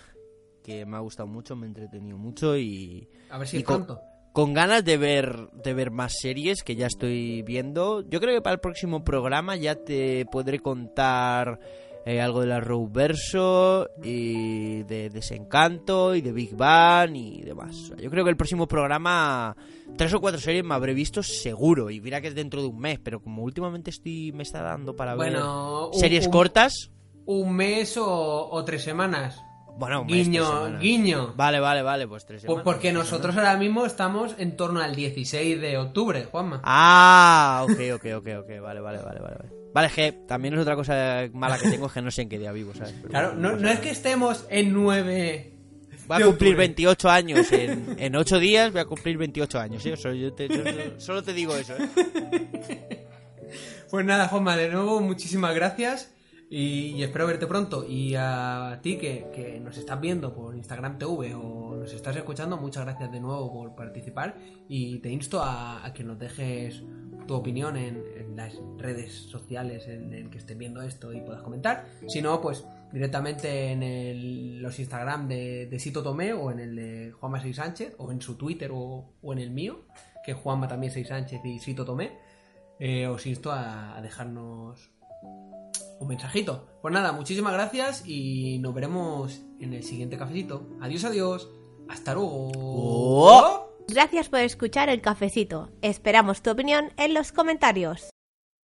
que 0.62 0.86
me 0.86 0.96
ha 0.96 1.00
gustado 1.00 1.26
mucho, 1.26 1.56
me 1.56 1.66
he 1.66 1.68
entretenido 1.68 2.16
mucho 2.16 2.56
y... 2.56 3.08
A 3.30 3.38
ver 3.38 3.46
si 3.46 3.58
Y 3.58 3.60
es 3.60 3.66
con-. 3.66 3.86
Con 4.32 4.52
ganas 4.52 4.84
de 4.84 4.98
ver, 4.98 5.48
de 5.64 5.72
ver 5.72 5.90
más 5.90 6.14
series 6.20 6.62
que 6.62 6.76
ya 6.76 6.88
estoy 6.88 7.40
viendo. 7.40 8.02
Yo 8.02 8.20
creo 8.20 8.34
que 8.34 8.42
para 8.42 8.52
el 8.52 8.60
próximo 8.60 9.02
programa 9.02 9.56
ya 9.56 9.76
te 9.76 10.26
podré 10.26 10.58
contar 10.58 11.58
eh, 12.06 12.20
algo 12.22 12.40
de 12.40 12.46
la 12.46 12.60
Verso 12.90 13.88
y 14.02 14.82
de 14.84 15.10
Desencanto 15.10 16.14
y 16.14 16.20
de 16.22 16.32
Big 16.32 16.56
Bang 16.56 17.14
y 17.16 17.42
demás. 17.42 17.92
Yo 18.00 18.08
creo 18.10 18.24
que 18.24 18.30
el 18.30 18.36
próximo 18.36 18.66
programa 18.66 19.54
tres 19.96 20.14
o 20.14 20.20
cuatro 20.20 20.40
series 20.40 20.64
me 20.64 20.74
habré 20.74 20.94
visto 20.94 21.22
seguro 21.22 21.90
y 21.90 22.00
mira 22.00 22.20
que 22.20 22.28
es 22.28 22.34
dentro 22.34 22.62
de 22.62 22.68
un 22.68 22.78
mes, 22.78 22.98
pero 23.02 23.20
como 23.20 23.42
últimamente 23.42 23.90
estoy 23.90 24.32
me 24.32 24.44
está 24.44 24.62
dando 24.62 24.94
para 24.96 25.14
Bueno, 25.16 25.88
ver 25.90 25.94
un- 25.94 26.00
series 26.00 26.26
un- 26.26 26.32
cortas. 26.32 26.90
Un 27.26 27.54
mes 27.56 27.96
o, 27.96 28.06
o 28.50 28.64
tres 28.64 28.82
semanas. 28.84 29.42
Bueno, 29.78 30.00
un 30.02 30.06
mes, 30.06 30.14
tres 30.14 30.26
Guiño, 30.28 30.78
guiño. 30.78 31.34
Vale, 31.36 31.60
vale, 31.60 31.82
vale, 31.82 32.08
pues 32.08 32.24
tres 32.24 32.44
Pues 32.46 32.62
porque 32.64 32.92
nosotros 32.92 33.34
semanas. 33.34 33.50
ahora 33.54 33.58
mismo 33.60 33.84
estamos 33.84 34.34
en 34.38 34.56
torno 34.56 34.80
al 34.80 34.94
16 34.96 35.60
de 35.60 35.76
octubre, 35.78 36.24
Juanma. 36.24 36.60
Ah, 36.64 37.60
ok, 37.64 37.78
ok, 37.96 38.04
ok, 38.16 38.26
ok, 38.40 38.60
vale, 38.62 38.80
vale, 38.80 38.98
vale, 38.98 39.20
vale. 39.20 39.36
Vale, 39.74 39.90
que 39.94 40.12
también 40.26 40.54
es 40.54 40.60
otra 40.60 40.74
cosa 40.76 41.28
mala 41.34 41.58
que 41.58 41.68
tengo, 41.68 41.86
es 41.88 41.92
que 41.92 42.00
no 42.00 42.10
sé 42.10 42.22
en 42.22 42.28
qué 42.30 42.38
día 42.38 42.52
vivo, 42.52 42.72
¿sabes? 42.74 42.94
Pero 42.96 43.08
Claro, 43.10 43.32
bueno, 43.34 43.56
no, 43.56 43.68
es 43.68 43.80
que 43.80 43.90
estemos 43.90 44.46
en 44.48 44.72
9... 44.72 45.52
Voy 46.08 46.22
a 46.22 46.24
cumplir 46.24 46.52
octubre. 46.52 46.54
28 46.54 47.10
años 47.10 47.52
en, 47.52 47.94
en 47.98 48.16
8 48.16 48.38
días, 48.38 48.72
voy 48.72 48.80
a 48.80 48.84
cumplir 48.86 49.18
28 49.18 49.58
años, 49.60 49.82
¿sí? 49.82 49.92
Solo, 49.96 50.14
yo 50.14 50.32
te, 50.32 50.48
yo- 50.48 50.62
yo- 50.64 50.98
solo 51.00 51.22
te 51.22 51.32
digo 51.34 51.54
eso, 51.56 51.74
¿eh? 51.76 53.02
Pues 53.90 54.04
nada, 54.04 54.26
Juanma, 54.28 54.56
de 54.56 54.68
nuevo, 54.68 55.00
muchísimas 55.00 55.54
gracias 55.54 56.12
y, 56.48 57.02
espero 57.02 57.26
verte 57.26 57.46
pronto. 57.46 57.84
Y 57.88 58.14
a 58.16 58.78
ti 58.82 58.96
que, 58.98 59.60
nos 59.62 59.76
estás 59.76 60.00
viendo 60.00 60.32
por 60.34 60.54
Instagram 60.54 60.98
TV 60.98 61.34
o 61.34 61.76
nos 61.76 61.92
estás 61.92 62.16
escuchando, 62.16 62.56
muchas 62.56 62.84
gracias 62.84 63.10
de 63.12 63.20
nuevo 63.20 63.52
por 63.52 63.74
participar 63.74 64.36
y 64.68 64.98
te 64.98 65.10
insto 65.10 65.40
a, 65.42 65.92
que 65.94 66.04
nos 66.04 66.18
dejes 66.18 66.82
tu 67.26 67.34
opinión 67.34 67.76
en, 67.76 68.02
en 68.16 68.36
las 68.36 68.54
redes 68.78 69.12
sociales 69.12 69.88
en 69.88 70.12
el 70.12 70.30
que 70.30 70.38
estés 70.38 70.56
viendo 70.56 70.82
esto 70.82 71.12
y 71.12 71.20
puedas 71.20 71.42
comentar. 71.42 71.86
Si 72.06 72.22
no, 72.22 72.40
pues 72.40 72.64
directamente 72.92 73.72
en 73.72 74.62
los 74.62 74.78
Instagram 74.78 75.28
de, 75.28 75.76
Sito 75.78 76.02
Tomé 76.02 76.32
o 76.32 76.50
en 76.50 76.60
el 76.60 76.76
de 76.76 77.12
Juanma 77.12 77.40
6 77.40 77.56
Sánchez 77.56 77.94
o 77.98 78.12
en 78.12 78.20
su 78.20 78.36
Twitter 78.36 78.70
o, 78.72 79.12
en 79.24 79.38
el 79.38 79.50
mío, 79.50 79.84
que 80.24 80.32
es 80.32 80.36
Juanma 80.36 80.68
también 80.68 80.92
6 80.92 81.08
Sánchez 81.08 81.44
y 81.44 81.58
Sito 81.58 81.84
Tomé 81.84 82.18
eh, 82.78 83.06
os 83.06 83.26
insto 83.26 83.52
a 83.52 83.98
dejarnos 84.02 84.90
un 85.98 86.08
mensajito. 86.08 86.66
Pues 86.82 86.92
nada, 86.92 87.12
muchísimas 87.12 87.52
gracias 87.52 88.02
y 88.06 88.58
nos 88.58 88.74
veremos 88.74 89.42
en 89.60 89.72
el 89.72 89.82
siguiente 89.82 90.16
cafecito. 90.16 90.66
Adiós, 90.80 91.04
adiós. 91.04 91.48
Hasta 91.88 92.14
luego. 92.14 92.50
Oh. 92.56 93.72
Gracias 93.88 94.28
por 94.28 94.40
escuchar 94.40 94.88
el 94.88 95.00
cafecito. 95.00 95.70
Esperamos 95.80 96.42
tu 96.42 96.50
opinión 96.50 96.92
en 96.96 97.14
los 97.14 97.32
comentarios. 97.32 98.10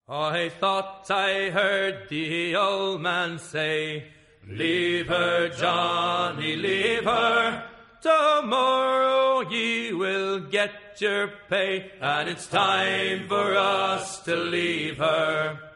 I 0.08 0.50
thought 0.60 1.10
I 1.10 1.52
heard 1.52 2.10
the 2.10 2.56
old 2.58 3.02
man 3.02 3.40
say, 3.40 4.12
Leave 4.46 5.08
her, 5.08 5.50
Johnny, 5.50 6.56
leave 6.56 7.06
her. 7.06 7.64
Tomorrow 8.02 9.50
ye 9.50 9.94
will 9.94 10.40
get 10.50 11.00
your 11.00 11.30
pay, 11.48 11.92
and 12.02 12.28
it's 12.28 12.48
time 12.48 13.28
for 13.28 13.56
us 13.56 14.20
to 14.24 14.36
leave 14.36 14.98
her. 14.98 15.71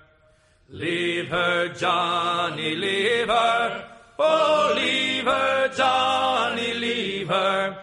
Leave 0.70 1.28
her, 1.28 1.70
Johnny, 1.70 2.76
leave 2.76 3.28
her. 3.28 3.90
Oh, 4.18 4.74
leave 4.76 5.26
her, 5.26 5.68
Johnny, 5.76 6.74
leave 6.74 7.28
her. 7.28 7.78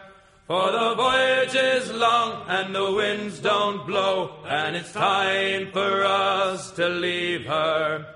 For 0.47 0.73
the 0.73 0.95
voyage 0.97 1.55
is 1.55 1.93
long 1.93 2.45
and 2.49 2.75
the 2.75 2.93
winds 2.93 3.39
don't 3.39 3.87
blow, 3.87 4.43
and 4.47 4.75
it's 4.75 4.93
time 4.93 5.71
for 5.73 6.05
us 6.05 6.73
to 6.73 6.89
leave 6.89 7.47
her. 7.47 8.07